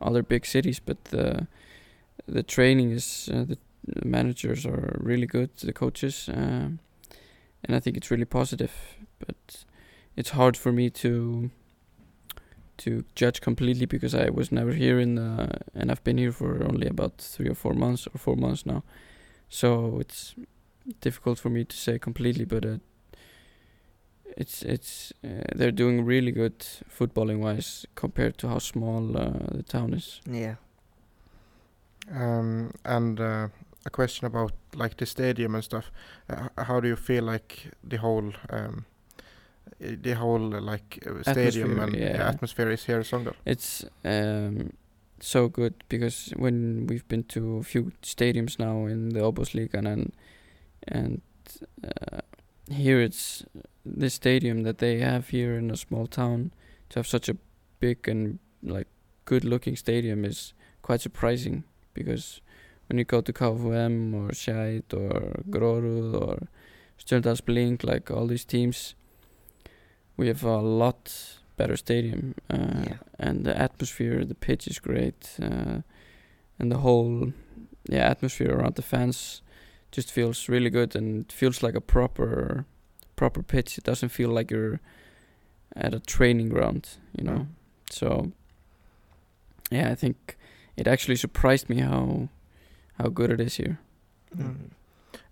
[0.00, 1.46] other big cities, but the
[2.26, 6.78] the training is uh, the the managers are really good, the coaches, um,
[7.64, 8.70] and I think it's really positive.
[9.18, 9.64] But
[10.16, 11.50] it's hard for me to
[12.78, 16.64] to judge completely because I was never here in the and I've been here for
[16.64, 18.82] only about three or four months or four months now,
[19.48, 20.34] so it's
[21.00, 22.44] difficult for me to say completely.
[22.44, 22.78] But uh,
[24.36, 26.58] it's it's uh, they're doing really good
[26.88, 30.20] footballing wise compared to how small uh, the town is.
[30.30, 30.56] Yeah.
[32.10, 33.48] Um, and uh,
[33.86, 35.90] a question about like the stadium and stuff.
[36.28, 38.86] Uh, how do you feel like the whole um,
[39.78, 42.28] the whole uh, like uh, stadium Atmosphere, and yeah.
[42.28, 43.34] atmosphere is here in Sogndal?
[43.44, 44.72] It's um,
[45.20, 50.12] so good because when we've been to a few stadiums now in the Obosligan and
[50.88, 51.20] and
[51.84, 52.20] uh,
[52.70, 53.44] here it's
[53.84, 56.52] this stadium that they have here in a small town
[56.88, 57.36] to have such a
[57.80, 58.86] big and like
[59.24, 62.40] good looking stadium is quite surprising because
[62.88, 66.48] when you go to KFUM or Skeid or Grorud or
[66.98, 68.94] Stjørdals-Blink like all these teams
[70.22, 71.12] we have a lot
[71.56, 72.96] better stadium uh, Yeah.
[73.18, 75.82] and the atmosphere the pitch is great uh,
[76.58, 77.32] and the whole
[77.90, 79.42] yeah atmosphere around the fans
[79.96, 82.64] just feels really good and feels like a proper
[83.16, 84.80] proper pitch it doesn't feel like you're
[85.76, 87.46] at a training ground you know Mm.
[87.90, 88.32] so
[89.70, 90.36] yeah i think
[90.76, 92.28] it actually surprised me how
[92.98, 93.76] how good it is here
[94.36, 94.56] Mm.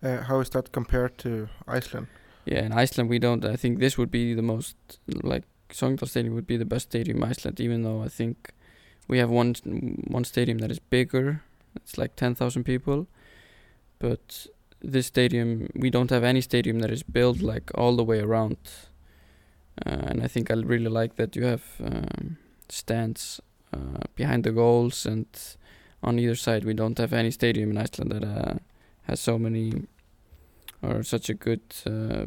[0.03, 2.07] Uh, how is that compared to Iceland?
[2.45, 3.45] Yeah, in Iceland we don't.
[3.45, 4.77] I think this would be the most
[5.07, 7.61] like Sogndal Stadium would be the best stadium in Iceland.
[7.61, 8.53] Even though I think
[9.09, 9.55] we have one
[10.09, 11.43] one stadium that is bigger.
[11.77, 13.07] It's like ten thousand people,
[13.99, 14.47] but
[14.81, 18.57] this stadium we don't have any stadium that is built like all the way around.
[19.87, 22.37] Uh, and I think I really like that you have um,
[22.69, 23.41] stands
[23.73, 25.27] uh, behind the goals and
[26.03, 26.65] on either side.
[26.65, 28.55] We don't have any stadium in Iceland that uh,
[29.03, 29.87] has so many
[30.83, 32.27] or such a good uh,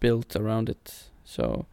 [0.00, 1.10] built around it.
[1.24, 1.66] So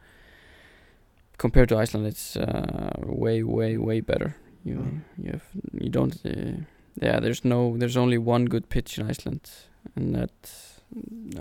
[1.38, 4.36] compared to Iceland, it's uh, way, way, way better.
[4.66, 5.02] You Mm.
[5.24, 5.44] you have
[5.82, 6.66] you don't uh,
[7.02, 7.20] yeah.
[7.22, 9.50] There's no there's only one good pitch in Iceland,
[9.96, 10.32] and that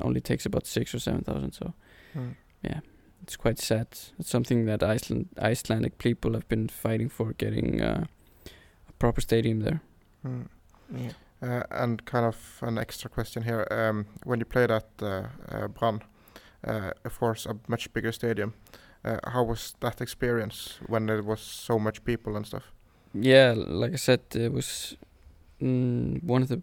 [0.01, 1.53] only takes about six or seven thousand.
[1.53, 1.72] So
[2.14, 2.34] Mm.
[3.22, 3.86] it's quite sad.
[4.18, 8.05] It's something that Iceland Icelandic people have been fighting for getting uh,
[8.88, 9.80] a proper stadium there.
[10.24, 10.46] Mm.
[10.96, 11.12] Yeah.
[11.41, 13.66] Uh, and kind of an extra question here.
[13.70, 16.03] Um, when you played at uh, uh, Brann,
[16.64, 18.55] of course, a much bigger stadium.
[19.05, 22.72] How was that experience when there was so much people and stuff?
[23.14, 24.97] yeah, like I said, it was
[25.62, 26.62] mm, one of the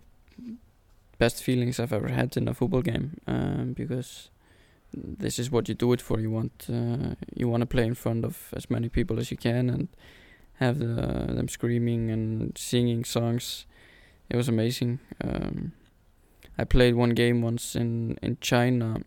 [1.17, 4.29] best feelings I've ever had in a football game um, because
[4.93, 6.19] this is what you do it for.
[6.19, 9.37] You want uh, you want to play in front of as many people as you
[9.37, 9.87] can and
[10.59, 10.85] have the,
[11.33, 13.65] them screaming and singing songs.
[14.29, 14.99] It was amazing.
[15.23, 15.73] Um,
[16.57, 19.01] I played one game once in in China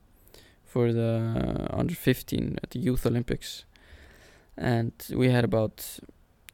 [0.64, 3.64] for the under 15 at the Youth Olympics,
[4.56, 6.00] and we had about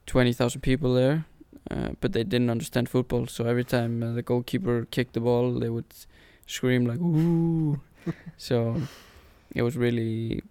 [0.07, 1.25] 20,000 people there,
[1.71, 3.27] uh, but they didn't understand football.
[3.27, 5.93] So every time uh, the goalkeeper kicked the ball, they would
[6.47, 7.81] scream like "ooh."
[8.37, 8.83] so
[9.55, 10.43] it was really,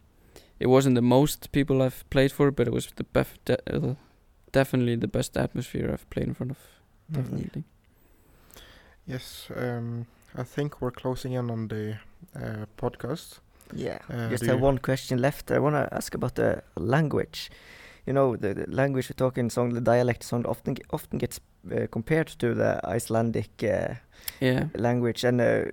[0.60, 3.96] it wasn't the most people I've played for, but it was the bef- de- uh,
[4.52, 6.58] definitely the best atmosphere I've played in front of.
[7.12, 7.64] Mm.
[9.08, 9.14] Definitely.
[9.14, 11.98] Yes, um, I think we're closing in on the
[12.36, 13.40] uh, podcast.
[13.76, 14.00] Yeah.
[14.10, 15.52] Uh, Just have one question left.
[15.52, 17.50] I want to ask about the language.
[18.06, 21.20] You know, the, the language we talk in song, the dialect song often ge- often
[21.20, 21.40] gets
[21.72, 23.96] uh, compared to the Icelandic uh,
[24.42, 24.66] Yeah.
[24.76, 25.64] language, and uh,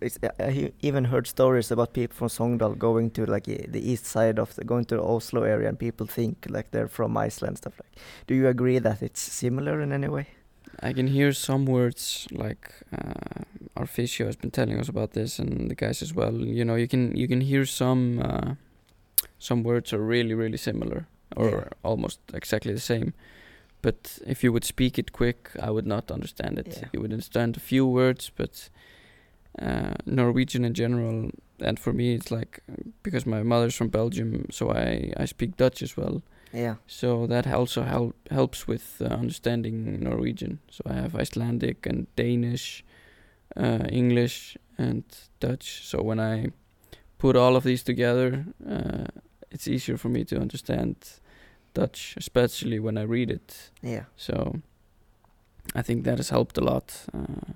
[0.00, 3.92] it's, I- I he- even heard stories about people from Sogndal going to like the
[3.92, 7.16] east side of the, going to the Oslo area, and people think like they're from
[7.16, 7.92] Iceland, stuff like.
[8.26, 10.26] Do you agree that it's similar in any way?
[10.82, 13.44] I can hear some words like uh,
[13.76, 16.32] our physio has been telling us about this, and the guys as well.
[16.34, 18.54] You know, you can you can hear some uh,
[19.38, 21.06] some words are really really similar
[21.36, 21.68] or Yeah.
[21.82, 23.12] almost exactly the same.
[23.82, 26.66] But if you would speak it quick, I would not understand it.
[26.78, 26.88] Yeah.
[26.92, 28.70] You would understand a few words, but
[29.62, 32.60] uh, Norwegian in general, and for me, it's like
[33.02, 36.22] because my mother's from Belgium, so I I speak Dutch as well.
[36.56, 36.76] Yeah.
[36.86, 40.58] So that also help, helps with uh, understanding Norwegian.
[40.70, 42.84] So I have Icelandic and Danish,
[43.56, 45.04] uh, English and
[45.40, 45.82] Dutch.
[45.84, 46.46] So when I
[47.18, 49.04] put all of these together, uh,
[49.50, 50.96] it's easier for me to understand
[51.74, 53.70] Dutch, especially when I read it.
[53.82, 54.04] Yeah.
[54.16, 54.60] So
[55.74, 57.52] I think that has helped a lot uh,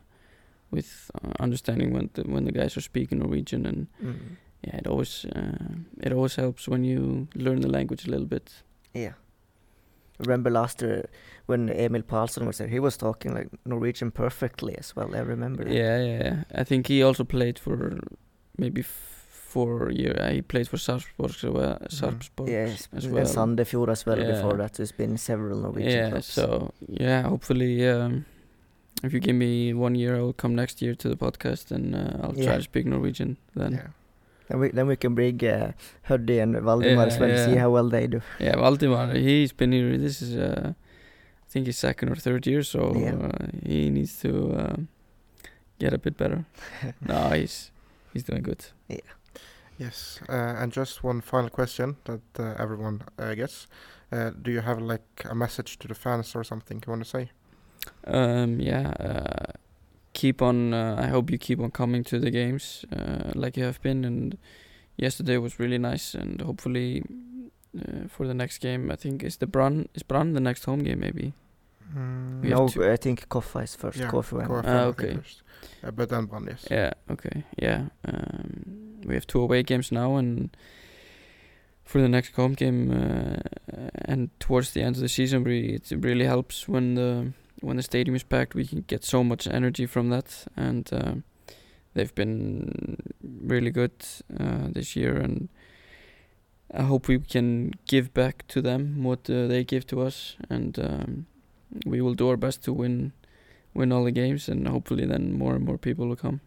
[0.71, 4.37] with uh, understanding when the, when the guys are speaking Norwegian and Mm.
[4.67, 8.63] yeah, it always uh, it always helps when you learn the language a little bit.
[8.95, 9.13] Yeah.
[10.19, 11.09] Remember last year
[11.47, 15.15] when Emil Pálsson was there, he was talking like Norwegian perfectly as well.
[15.17, 15.73] I remember that.
[15.73, 16.45] Yeah, yeah, yeah.
[16.55, 17.99] I think he also played for
[18.59, 20.15] maybe f- four year.
[20.21, 21.79] Uh, he played for Sarpsborg as well.
[21.89, 23.15] Sarpsborg Yes, as and.
[23.27, 24.33] Sandefjord as well Yeah.
[24.33, 24.75] before that.
[24.75, 26.27] There's been several Norwegian yeah, clubs.
[26.27, 28.27] so yeah, hopefully, um,
[29.03, 32.19] if you give me one year, I'll come next year to the podcast and uh,
[32.23, 32.45] I'll Yeah.
[32.45, 33.73] try to speak Norwegian then.
[33.73, 33.87] Yeah.
[34.51, 35.73] Then we then we can bring uh,
[36.09, 37.47] Höddi and Valdimar as Yeah.
[37.47, 38.21] See how well they do.
[38.41, 39.97] Yeah, Valdimar, he's been here.
[39.97, 43.15] This is, uh, I think, his second or third year, so Yeah.
[43.15, 44.29] uh, he needs to
[44.59, 44.89] um,
[45.79, 46.45] get a bit better.
[47.09, 47.71] no, he's
[48.13, 48.65] he's doing good.
[48.89, 48.99] Yeah.
[49.79, 53.69] Yes, uh, and just one final question that uh, everyone uh, gets.
[54.13, 57.09] Uh, do you have like a message to the fans or something you want to
[57.09, 57.31] say?
[58.05, 59.53] Um, yeah, uh,
[60.13, 60.73] keep on.
[60.75, 64.05] Uh, I hope you keep on coming to the games uh, like you have been.
[64.05, 64.37] And
[64.97, 67.03] yesterday was really nice, and hopefully
[67.79, 70.83] uh, for the next game, I think is the Brann is Brann the next home
[70.85, 71.33] game maybe.
[71.97, 73.99] Mm, No, I think Koffa is first.
[73.99, 74.47] yeah, Koffa.
[74.47, 75.15] KFM, Ah, okay.
[75.17, 75.43] first.
[75.85, 76.67] Uh, but then Brann, yes.
[76.71, 76.93] Yeah.
[77.11, 77.45] Okay.
[77.63, 77.87] Yeah.
[78.05, 80.51] Um, we have two away games now, and
[81.85, 83.41] for the next home game, uh,
[84.05, 87.83] and towards the end of the season, we, it really helps when the when the
[87.83, 88.55] stadium is packed.
[88.55, 91.25] We can get so much energy from that, and um,
[91.95, 93.93] they've been really good
[94.39, 95.49] uh, this year, and
[96.75, 100.79] I hope we can give back to them what uh, they give to us, and
[100.79, 101.27] um,
[101.85, 103.13] we will do our best to win
[103.75, 106.41] win all the games, and hopefully then more and more people will come.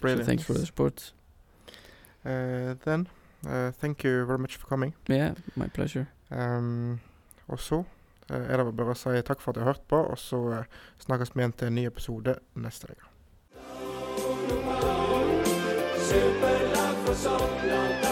[0.00, 0.22] Brilliant.
[0.22, 1.12] So thanks for the support.
[2.24, 3.08] Uh, then,
[3.46, 4.94] uh, thank you very much for coming.
[5.08, 6.08] Yeah, my pleasure.
[6.30, 7.00] Um,
[7.48, 7.84] uh,
[8.30, 10.86] er det bare å si takk for at du har hørt på, og så uh,
[11.04, 13.10] snakkes vi igjen til en ny episode neste uke.
[16.04, 18.03] Superlag for Sogndal,